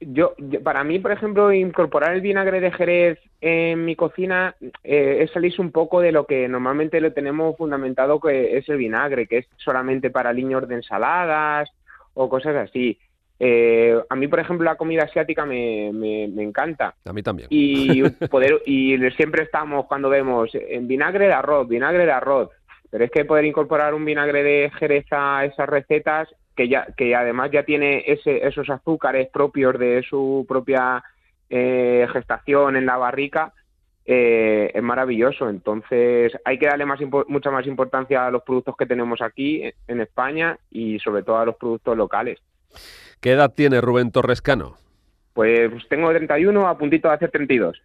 Yo, 0.00 0.34
yo- 0.38 0.62
para 0.62 0.84
mí, 0.84 0.98
por 0.98 1.12
ejemplo, 1.12 1.52
incorporar 1.52 2.14
el 2.14 2.20
vinagre 2.20 2.60
de 2.60 2.70
Jerez 2.72 3.18
en 3.40 3.84
mi 3.84 3.96
cocina 3.96 4.54
eh, 4.84 5.18
es 5.22 5.30
salirse 5.30 5.62
un 5.62 5.72
poco 5.72 6.00
de 6.00 6.12
lo 6.12 6.26
que 6.26 6.48
normalmente 6.48 7.00
lo 7.00 7.12
tenemos 7.12 7.56
fundamentado 7.56 8.20
que 8.20 8.58
es 8.58 8.68
el 8.68 8.76
vinagre, 8.76 9.26
que 9.26 9.38
es 9.38 9.46
solamente 9.56 10.10
para 10.10 10.30
aliños 10.30 10.68
de 10.68 10.74
ensaladas 10.76 11.70
o 12.14 12.28
cosas 12.28 12.56
así. 12.56 12.98
Eh, 13.38 13.98
a 14.08 14.16
mí, 14.16 14.28
por 14.28 14.40
ejemplo, 14.40 14.64
la 14.64 14.76
comida 14.76 15.04
asiática 15.04 15.44
me, 15.44 15.90
me, 15.92 16.28
me 16.28 16.42
encanta. 16.42 16.94
A 17.04 17.12
mí 17.12 17.22
también. 17.22 17.48
Y 17.50 18.02
poder 18.30 18.62
y 18.66 18.96
siempre 19.16 19.42
estamos 19.44 19.86
cuando 19.86 20.08
vemos 20.08 20.50
en 20.54 20.88
vinagre 20.88 21.26
de 21.26 21.32
arroz, 21.34 21.68
vinagre 21.68 22.04
de 22.06 22.12
arroz. 22.12 22.50
Pero 22.90 23.04
es 23.04 23.10
que 23.10 23.24
poder 23.24 23.44
incorporar 23.44 23.94
un 23.94 24.04
vinagre 24.04 24.42
de 24.42 24.70
Jerez 24.78 25.06
a 25.10 25.44
esas 25.44 25.68
recetas 25.68 26.28
que 26.56 26.68
ya 26.68 26.86
que 26.96 27.14
además 27.14 27.50
ya 27.52 27.62
tiene 27.64 28.02
ese, 28.06 28.46
esos 28.46 28.68
azúcares 28.70 29.28
propios 29.32 29.78
de 29.78 30.02
su 30.08 30.44
propia 30.48 31.04
eh, 31.50 32.06
gestación 32.12 32.76
en 32.76 32.86
la 32.86 32.96
barrica 32.96 33.52
eh, 34.04 34.70
es 34.74 34.82
maravilloso. 34.82 35.48
Entonces 35.50 36.32
hay 36.44 36.58
que 36.58 36.66
darle 36.66 36.86
mucha 37.28 37.50
más 37.50 37.66
importancia 37.66 38.26
a 38.26 38.30
los 38.30 38.42
productos 38.42 38.76
que 38.76 38.86
tenemos 38.86 39.20
aquí 39.20 39.62
en- 39.62 39.74
en 39.88 40.00
España 40.00 40.58
y 40.70 40.98
sobre 41.00 41.22
todo 41.22 41.38
a 41.38 41.44
los 41.44 41.56
productos 41.56 41.96
locales. 41.96 42.40
¿Qué 43.20 43.32
edad 43.32 43.52
tiene 43.54 43.80
Rubén 43.80 44.10
Torrescano? 44.10 44.76
Pues 45.36 45.70
tengo 45.90 46.08
31 46.08 46.66
a 46.66 46.78
puntito 46.78 47.08
de 47.08 47.14
hacer 47.14 47.30
32. 47.30 47.76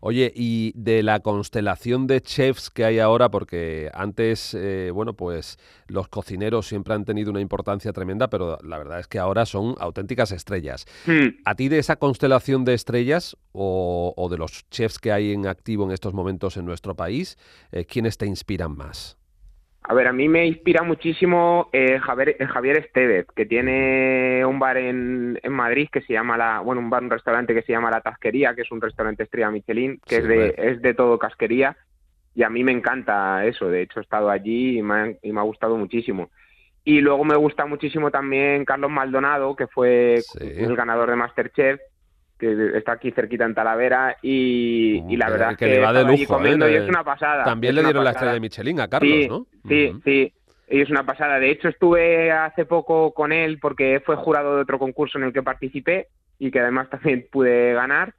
Oye, 0.00 0.32
y 0.34 0.72
de 0.74 1.02
la 1.02 1.20
constelación 1.20 2.06
de 2.06 2.22
chefs 2.22 2.70
que 2.70 2.86
hay 2.86 2.98
ahora, 2.98 3.30
porque 3.30 3.90
antes, 3.92 4.54
eh, 4.54 4.90
bueno, 4.90 5.12
pues 5.12 5.58
los 5.86 6.08
cocineros 6.08 6.66
siempre 6.66 6.94
han 6.94 7.04
tenido 7.04 7.30
una 7.30 7.42
importancia 7.42 7.92
tremenda, 7.92 8.30
pero 8.30 8.56
la 8.64 8.78
verdad 8.78 9.00
es 9.00 9.06
que 9.06 9.18
ahora 9.18 9.44
son 9.44 9.74
auténticas 9.80 10.32
estrellas. 10.32 10.86
Hmm. 11.04 11.42
¿A 11.44 11.54
ti 11.54 11.68
de 11.68 11.78
esa 11.78 11.96
constelación 11.96 12.64
de 12.64 12.72
estrellas 12.72 13.36
o, 13.52 14.14
o 14.16 14.28
de 14.30 14.38
los 14.38 14.66
chefs 14.70 14.98
que 14.98 15.12
hay 15.12 15.34
en 15.34 15.46
activo 15.46 15.84
en 15.84 15.90
estos 15.90 16.14
momentos 16.14 16.56
en 16.56 16.64
nuestro 16.64 16.94
país, 16.94 17.36
eh, 17.70 17.84
quiénes 17.84 18.16
te 18.16 18.24
inspiran 18.24 18.74
más? 18.74 19.18
A 19.86 19.92
ver, 19.92 20.06
a 20.08 20.12
mí 20.14 20.28
me 20.30 20.46
inspira 20.46 20.82
muchísimo 20.82 21.68
eh, 21.72 21.98
Javier, 21.98 22.36
eh, 22.38 22.46
Javier 22.46 22.78
Estevez, 22.78 23.26
que 23.36 23.44
tiene 23.44 24.42
un 24.46 24.58
bar 24.58 24.78
en, 24.78 25.38
en 25.42 25.52
Madrid 25.52 25.88
que 25.92 26.00
se 26.00 26.14
llama 26.14 26.38
la, 26.38 26.60
bueno, 26.60 26.80
un 26.80 26.88
bar, 26.88 27.02
un 27.02 27.10
restaurante 27.10 27.52
que 27.54 27.62
se 27.62 27.72
llama 27.72 27.90
La 27.90 28.00
Tasquería, 28.00 28.54
que 28.54 28.62
es 28.62 28.70
un 28.72 28.80
restaurante 28.80 29.24
estrella 29.24 29.50
Michelin, 29.50 30.00
que 30.06 30.16
Sí, 30.16 30.22
es 30.22 30.28
de, 30.28 30.54
es 30.56 30.80
de 30.82 30.94
todo 30.94 31.18
casquería, 31.18 31.76
y 32.34 32.42
a 32.44 32.48
mí 32.48 32.64
me 32.64 32.72
encanta 32.72 33.44
eso. 33.44 33.68
De 33.68 33.82
hecho, 33.82 34.00
he 34.00 34.02
estado 34.02 34.30
allí 34.30 34.78
y 34.78 34.82
me, 34.82 34.94
ha- 34.94 35.12
y 35.22 35.32
me 35.32 35.40
ha 35.40 35.44
gustado 35.44 35.76
muchísimo. 35.76 36.30
Y 36.82 37.00
luego 37.02 37.22
me 37.24 37.36
gusta 37.36 37.66
muchísimo 37.66 38.10
también 38.10 38.64
Carlos 38.64 38.90
Maldonado, 38.90 39.54
que 39.54 39.66
fue 39.66 40.16
Sí. 40.22 40.38
el 40.56 40.74
ganador 40.76 41.10
de 41.10 41.16
Masterchef, 41.16 41.78
que 42.38 42.76
está 42.76 42.92
aquí 42.92 43.10
cerquita 43.12 43.44
en 43.44 43.54
Talavera, 43.54 44.16
y, 44.22 45.02
y 45.08 45.16
la 45.16 45.26
Que- 45.26 45.32
verdad 45.32 45.50
es 45.52 45.56
que 45.58 45.64
que, 45.66 45.70
le 45.72 45.80
va 45.80 45.92
de 45.92 46.02
lujo, 46.04 46.22
¿eh? 46.22 46.26
comiendo 46.26 46.68
y 46.68 46.72
De- 46.72 46.78
es 46.78 46.88
una 46.88 47.04
pasada. 47.04 47.44
También 47.44 47.74
le 47.74 47.82
dieron 47.84 48.04
la 48.04 48.10
estrella 48.10 48.32
de 48.34 48.40
Michelin 48.40 48.80
a 48.80 48.88
Carlos, 48.88 49.12
sí, 49.12 49.28
¿no? 49.28 49.46
Sí, 49.68 49.88
Ujú. 49.90 50.00
sí. 50.04 50.32
Y 50.70 50.80
es 50.80 50.90
una 50.90 51.04
pasada. 51.04 51.38
De 51.38 51.50
hecho, 51.50 51.68
estuve 51.68 52.32
hace 52.32 52.64
poco 52.64 53.12
con 53.12 53.32
él 53.32 53.58
porque 53.60 54.02
fue 54.04 54.16
jurado 54.16 54.56
de 54.56 54.62
otro 54.62 54.78
concurso 54.78 55.18
en 55.18 55.24
el 55.24 55.32
que 55.32 55.42
participé 55.42 56.08
y 56.38 56.50
que 56.50 56.60
además 56.60 56.88
también 56.90 57.26
pude 57.30 57.74
ganar. 57.74 58.14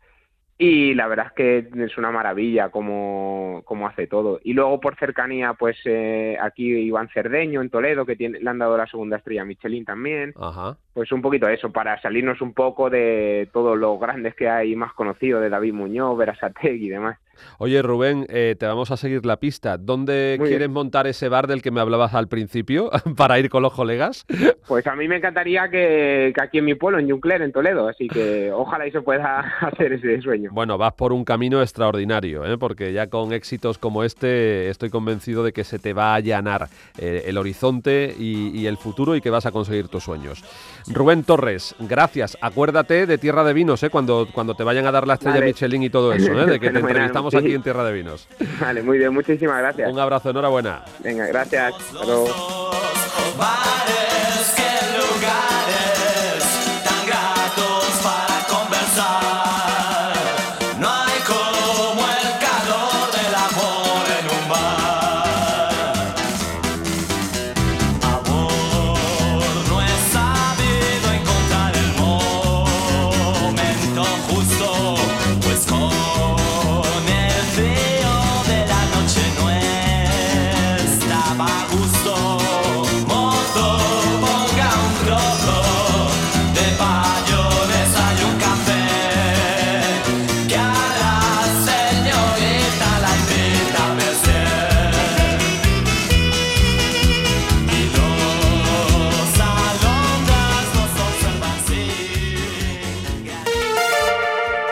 Y 0.57 0.93
la 0.93 1.07
verdad 1.07 1.25
es 1.27 1.33
que 1.33 1.83
es 1.83 1.97
una 1.97 2.11
maravilla 2.11 2.69
como, 2.69 3.61
como 3.65 3.87
hace 3.87 4.07
todo. 4.07 4.39
Y 4.41 4.53
luego 4.53 4.79
por 4.79 4.95
cercanía, 4.97 5.53
pues 5.55 5.75
eh, 5.83 6.37
aquí 6.39 6.67
Iván 6.71 7.09
Cerdeño 7.09 7.61
en 7.61 7.69
Toledo, 7.69 8.05
que 8.05 8.15
tiene, 8.15 8.39
le 8.39 8.49
han 8.49 8.59
dado 8.59 8.77
la 8.77 8.87
segunda 8.87 9.17
estrella 9.17 9.41
a 9.41 9.45
Michelin 9.45 9.83
también. 9.83 10.33
Ajá. 10.39 10.77
Pues 10.95 11.11
un 11.11 11.21
poquito 11.21 11.49
eso, 11.49 11.73
para 11.73 12.01
salirnos 12.01 12.39
un 12.39 12.53
poco 12.53 12.89
de 12.89 13.49
todos 13.51 13.77
los 13.77 13.99
grandes 13.99 14.33
que 14.33 14.47
hay 14.47 14.77
más 14.77 14.93
conocidos, 14.93 15.41
de 15.41 15.49
David 15.49 15.73
Muñoz, 15.73 16.17
Verasategui 16.17 16.85
y 16.85 16.89
demás. 16.89 17.17
Oye, 17.57 17.81
Rubén, 17.81 18.25
eh, 18.29 18.55
te 18.57 18.65
vamos 18.65 18.91
a 18.91 18.97
seguir 18.97 19.25
la 19.25 19.37
pista. 19.37 19.77
¿Dónde 19.77 20.37
Muy 20.39 20.47
quieres 20.47 20.67
bien. 20.67 20.73
montar 20.73 21.07
ese 21.07 21.29
bar 21.29 21.47
del 21.47 21.61
que 21.61 21.71
me 21.71 21.81
hablabas 21.81 22.13
al 22.13 22.27
principio 22.27 22.89
para 23.17 23.39
ir 23.39 23.49
con 23.49 23.61
los 23.61 23.73
colegas? 23.73 24.25
Pues 24.67 24.87
a 24.87 24.95
mí 24.95 25.07
me 25.07 25.17
encantaría 25.17 25.69
que, 25.69 26.31
que 26.33 26.41
aquí 26.41 26.59
en 26.59 26.65
mi 26.65 26.75
pueblo, 26.75 26.99
en 26.99 27.09
Juncler, 27.09 27.41
en 27.41 27.51
Toledo, 27.51 27.87
así 27.87 28.07
que 28.07 28.51
ojalá 28.53 28.87
y 28.87 28.91
se 28.91 29.01
pueda 29.01 29.39
hacer 29.61 29.93
ese 29.93 30.21
sueño. 30.21 30.51
Bueno, 30.53 30.77
vas 30.77 30.93
por 30.93 31.13
un 31.13 31.25
camino 31.25 31.61
extraordinario, 31.61 32.45
¿eh? 32.45 32.57
porque 32.57 32.93
ya 32.93 33.07
con 33.07 33.33
éxitos 33.33 33.77
como 33.77 34.03
este 34.03 34.69
estoy 34.69 34.89
convencido 34.89 35.43
de 35.43 35.53
que 35.53 35.63
se 35.63 35.79
te 35.79 35.93
va 35.93 36.13
a 36.13 36.15
allanar 36.15 36.67
eh, 36.97 37.23
el 37.25 37.37
horizonte 37.37 38.15
y, 38.17 38.57
y 38.57 38.67
el 38.67 38.77
futuro 38.77 39.15
y 39.15 39.21
que 39.21 39.29
vas 39.29 39.45
a 39.45 39.51
conseguir 39.51 39.87
tus 39.87 40.03
sueños. 40.03 40.43
Rubén 40.87 41.23
Torres, 41.23 41.75
gracias. 41.79 42.37
Acuérdate 42.41 43.05
de 43.05 43.17
Tierra 43.17 43.43
de 43.43 43.53
Vinos, 43.53 43.81
¿eh? 43.83 43.89
cuando, 43.89 44.27
cuando 44.31 44.55
te 44.55 44.63
vayan 44.63 44.85
a 44.85 44.91
dar 44.91 45.07
la 45.07 45.15
estrella 45.15 45.35
Vale. 45.35 45.47
Michelin 45.47 45.83
y 45.83 45.89
todo 45.89 46.13
eso, 46.13 46.31
¿eh? 46.31 46.45
de 46.45 46.59
que 46.59 46.69
te 46.69 46.79
entrevistamos 46.79 47.31
sí. 47.31 47.37
aquí 47.37 47.53
en 47.53 47.63
Tierra 47.63 47.83
de 47.83 47.93
Vinos. 47.93 48.27
Vale, 48.59 48.81
muy 48.83 48.97
bien, 48.97 49.13
muchísimas 49.13 49.59
gracias. 49.59 49.91
Un 49.91 49.99
abrazo, 49.99 50.29
enhorabuena. 50.29 50.83
Venga, 51.03 51.25
gracias. 51.27 51.73
Hasta 51.73 52.05
luego. 52.05 52.71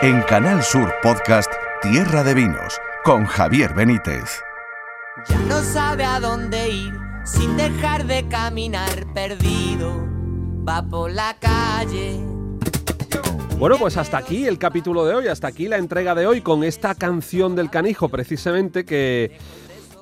En 0.04 0.20
Canal 0.20 0.62
Sur 0.62 0.92
Podcast 1.02 1.50
Tierra 1.80 2.22
de 2.22 2.34
Vinos 2.34 2.78
con 3.04 3.24
Javier 3.24 3.72
Benítez. 3.72 4.42
Ya 5.26 5.38
no 5.48 5.62
sabe 5.62 6.04
a 6.04 6.20
dónde 6.20 6.68
ir 6.68 6.92
sin 7.24 7.56
dejar 7.56 8.04
de 8.04 8.28
caminar 8.28 9.10
perdido. 9.14 10.06
Va 10.68 10.82
por 10.82 11.10
la 11.10 11.34
calle. 11.40 12.20
Bueno, 13.58 13.78
pues 13.78 13.96
hasta 13.96 14.18
aquí 14.18 14.46
el 14.46 14.58
capítulo 14.58 15.06
de 15.06 15.14
hoy, 15.14 15.28
hasta 15.28 15.46
aquí 15.46 15.68
la 15.68 15.78
entrega 15.78 16.14
de 16.14 16.26
hoy 16.26 16.42
con 16.42 16.64
esta 16.64 16.94
canción 16.94 17.56
del 17.56 17.70
canijo, 17.70 18.10
precisamente 18.10 18.84
que, 18.84 19.38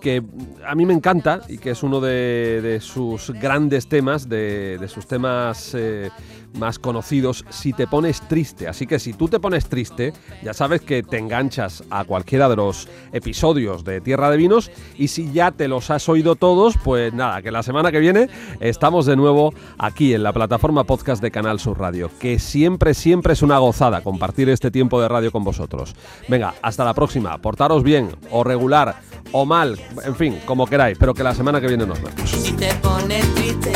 que 0.01 0.21
a 0.67 0.75
mí 0.75 0.85
me 0.85 0.95
encanta 0.95 1.43
y 1.47 1.59
que 1.59 1.71
es 1.71 1.83
uno 1.85 2.01
de, 2.01 2.61
de 2.61 2.81
sus 2.81 3.31
grandes 3.31 3.87
temas, 3.87 4.29
de, 4.29 4.79
de 4.79 4.89
sus 4.89 5.07
temas 5.07 5.75
eh, 5.75 6.11
más 6.59 6.79
conocidos, 6.79 7.45
si 7.51 7.73
te 7.73 7.87
pones 7.87 8.21
triste. 8.23 8.69
Así 8.69 8.87
que 8.87 8.99
si 8.99 9.13
tú 9.13 9.29
te 9.29 9.41
pones 9.41 9.69
triste, 9.69 10.13
ya 10.43 10.55
sabes 10.55 10.81
que 10.81 11.03
te 11.03 11.19
enganchas 11.19 11.85
a 11.91 12.05
cualquiera 12.05 12.49
de 12.49 12.57
los 12.57 12.89
episodios 13.13 13.85
de 13.85 14.01
Tierra 14.01 14.31
de 14.31 14.37
Vinos 14.37 14.71
y 14.97 15.09
si 15.09 15.33
ya 15.33 15.51
te 15.51 15.69
los 15.69 15.91
has 15.91 16.09
oído 16.09 16.37
todos, 16.37 16.77
pues 16.83 17.13
nada, 17.13 17.43
que 17.43 17.51
la 17.51 17.63
semana 17.63 17.91
que 17.91 18.01
viene 18.01 18.29
estamos 18.61 19.07
de 19.07 19.17
nuevo 19.17 19.53
aquí 19.79 20.15
en 20.15 20.23
la 20.23 20.33
plataforma 20.33 20.85
podcast 20.85 21.23
de 21.23 21.31
Canal 21.31 21.59
Sur 21.59 21.79
Radio, 21.79 22.11
que 22.19 22.39
siempre, 22.39 22.95
siempre 22.95 23.33
es 23.33 23.43
una 23.43 23.59
gozada 23.59 24.03
compartir 24.03 24.49
este 24.49 24.71
tiempo 24.71 25.01
de 25.01 25.09
radio 25.09 25.33
con 25.33 25.45
vosotros. 25.45 25.95
Venga, 26.29 26.55
hasta 26.63 26.85
la 26.85 26.95
próxima, 26.95 27.39
portaros 27.39 27.83
bien 27.83 28.11
o 28.31 28.45
regular 28.45 29.01
o 29.33 29.47
mal, 29.47 29.79
en 30.05 30.17
fin, 30.17 30.39
como 30.45 30.67
queráis, 30.67 30.99
pero 30.99 31.15
que 31.15 31.23
la 31.23 31.35
semana 31.35 31.61
que 31.61 31.69
viene 31.69 31.87
nos 31.87 32.03
vemos. 32.03 32.31
Si 32.31 32.53
te 32.53 32.75
pones 32.77 33.27
triste, 33.35 33.73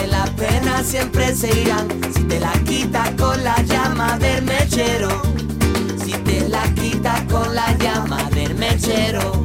siempre 0.82 1.34
se. 1.34 1.48
Si 2.12 2.22
te 2.24 2.40
la 2.40 2.52
quitas 2.66 3.10
con 3.12 3.42
la 3.44 3.56
llama 3.62 4.18
del 4.18 4.42
mechero. 4.44 5.08
Si 6.04 6.12
te 6.12 6.48
la 6.48 6.62
quitas 6.74 7.22
con 7.32 7.54
la 7.54 7.72
llama 7.78 8.22
del 8.34 8.54
mechero. 8.54 9.44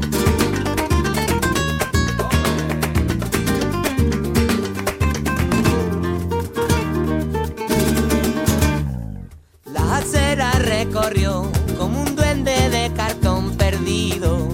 La 9.65 9.97
acera 9.97 10.51
recorrió 10.53 11.49
como 11.77 12.01
un 12.01 12.15
duende 12.15 12.69
de 12.69 12.91
cartón 12.95 13.55
perdido. 13.55 14.49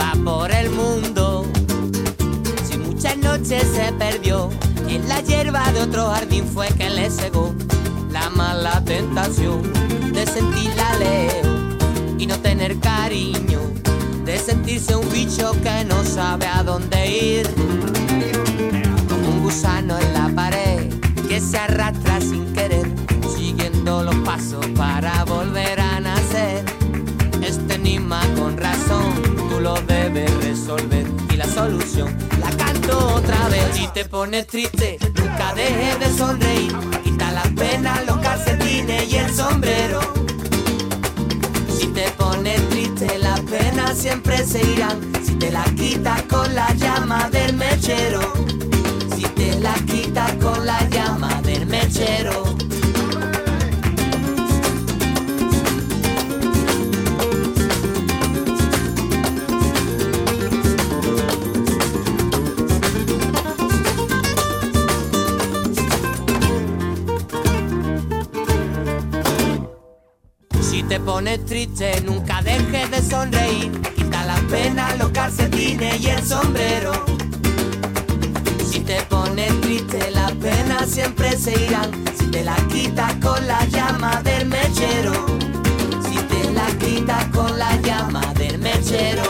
Va 0.00 0.12
por 0.24 0.50
el 0.50 0.70
mundo 0.70 1.46
si 2.64 2.78
muchas 2.78 3.16
noches 3.18 3.62
se 3.74 3.92
perdió 3.92 4.50
en 4.88 5.06
la 5.08 5.20
hierba 5.20 5.70
de 5.72 5.82
otro 5.82 6.10
jardín 6.10 6.46
fue 6.46 6.68
que 6.68 6.88
le 6.88 7.10
cegó 7.10 7.54
tentación 8.88 9.70
de 10.14 10.26
sentir 10.26 10.72
la 10.74 10.94
leo 10.96 11.76
y 12.18 12.26
no 12.26 12.38
tener 12.40 12.80
cariño, 12.80 13.60
de 14.24 14.38
sentirse 14.38 14.96
un 14.96 15.06
bicho 15.12 15.52
que 15.62 15.84
no 15.84 16.02
sabe 16.04 16.46
a 16.46 16.62
dónde 16.62 17.06
ir, 17.06 17.46
como 19.06 19.28
un 19.28 19.42
gusano 19.42 19.98
en 19.98 20.14
la 20.14 20.28
pared 20.34 20.90
que 21.28 21.38
se 21.38 21.58
arrastra 21.58 22.18
sin 22.22 22.50
querer, 22.54 22.90
siguiendo 23.36 24.04
los 24.04 24.16
pasos 24.16 24.64
para 24.74 25.22
volver 25.24 25.78
a 25.78 26.00
nacer. 26.00 26.64
Este 27.42 27.74
enigma 27.74 28.22
con 28.38 28.56
razón 28.56 29.12
tú 29.50 29.60
lo 29.60 29.74
debes 29.82 30.32
resolver 30.42 31.06
y 31.30 31.36
la 31.36 31.46
solución 31.46 32.16
la 32.40 32.50
canto 32.56 33.16
otra 33.16 33.48
vez. 33.48 33.66
Si 33.74 33.86
te 33.88 34.06
pones 34.06 34.46
triste, 34.46 34.98
nunca 35.14 35.52
dejes 35.54 36.00
de 36.00 36.18
sonreír. 36.18 36.87
Se 44.44 44.60
irán. 44.72 45.00
Si 45.24 45.34
te 45.34 45.50
la 45.50 45.64
quitas 45.64 46.22
con 46.22 46.54
la 46.54 46.72
llama 46.74 47.28
del 47.30 47.54
mechero. 47.54 48.20
Si 49.14 49.22
te 49.22 49.58
la 49.60 49.74
quitas 49.74 50.32
con 50.34 50.64
la 50.64 50.88
llama 50.88 51.40
del 51.42 51.66
mechero. 51.66 52.44
Si 70.60 70.82
te 70.84 71.00
pones 71.00 71.44
triste, 71.44 72.00
nunca 72.02 72.40
dejes 72.42 72.90
de 72.90 73.02
sonreír. 73.02 73.97
Penas, 74.48 74.98
los 74.98 75.10
calcetines 75.10 76.00
y 76.00 76.08
el 76.08 76.24
sombrero. 76.26 76.92
Si 78.70 78.80
te 78.80 79.02
pones 79.02 79.60
triste, 79.60 80.10
las 80.10 80.32
penas 80.32 80.88
siempre 80.88 81.36
se 81.36 81.52
irán. 81.52 81.90
Si 82.18 82.26
te 82.30 82.44
la 82.44 82.56
quitas 82.68 83.14
con 83.16 83.46
la 83.46 83.64
llama 83.66 84.22
del 84.22 84.46
mechero. 84.48 85.26
Si 86.08 86.16
te 86.16 86.50
la 86.52 86.66
quitas 86.78 87.26
con 87.26 87.58
la 87.58 87.76
llama 87.82 88.32
del 88.34 88.58
mechero. 88.58 89.24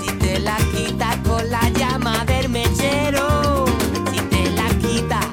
Si 0.00 0.12
te 0.12 0.38
la 0.38 0.56
quitas 0.74 1.16
con 1.28 1.50
la 1.50 1.68
llama 1.70 2.24
del 2.24 2.48
mechero. 2.48 3.64
Si 4.12 4.20
te 4.20 4.50
la 4.52 4.68
quitas 4.78 5.26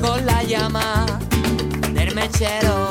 con 0.00 0.24
la 0.24 0.42
llama 0.42 1.06
del 1.92 2.14
mechero. 2.14 2.83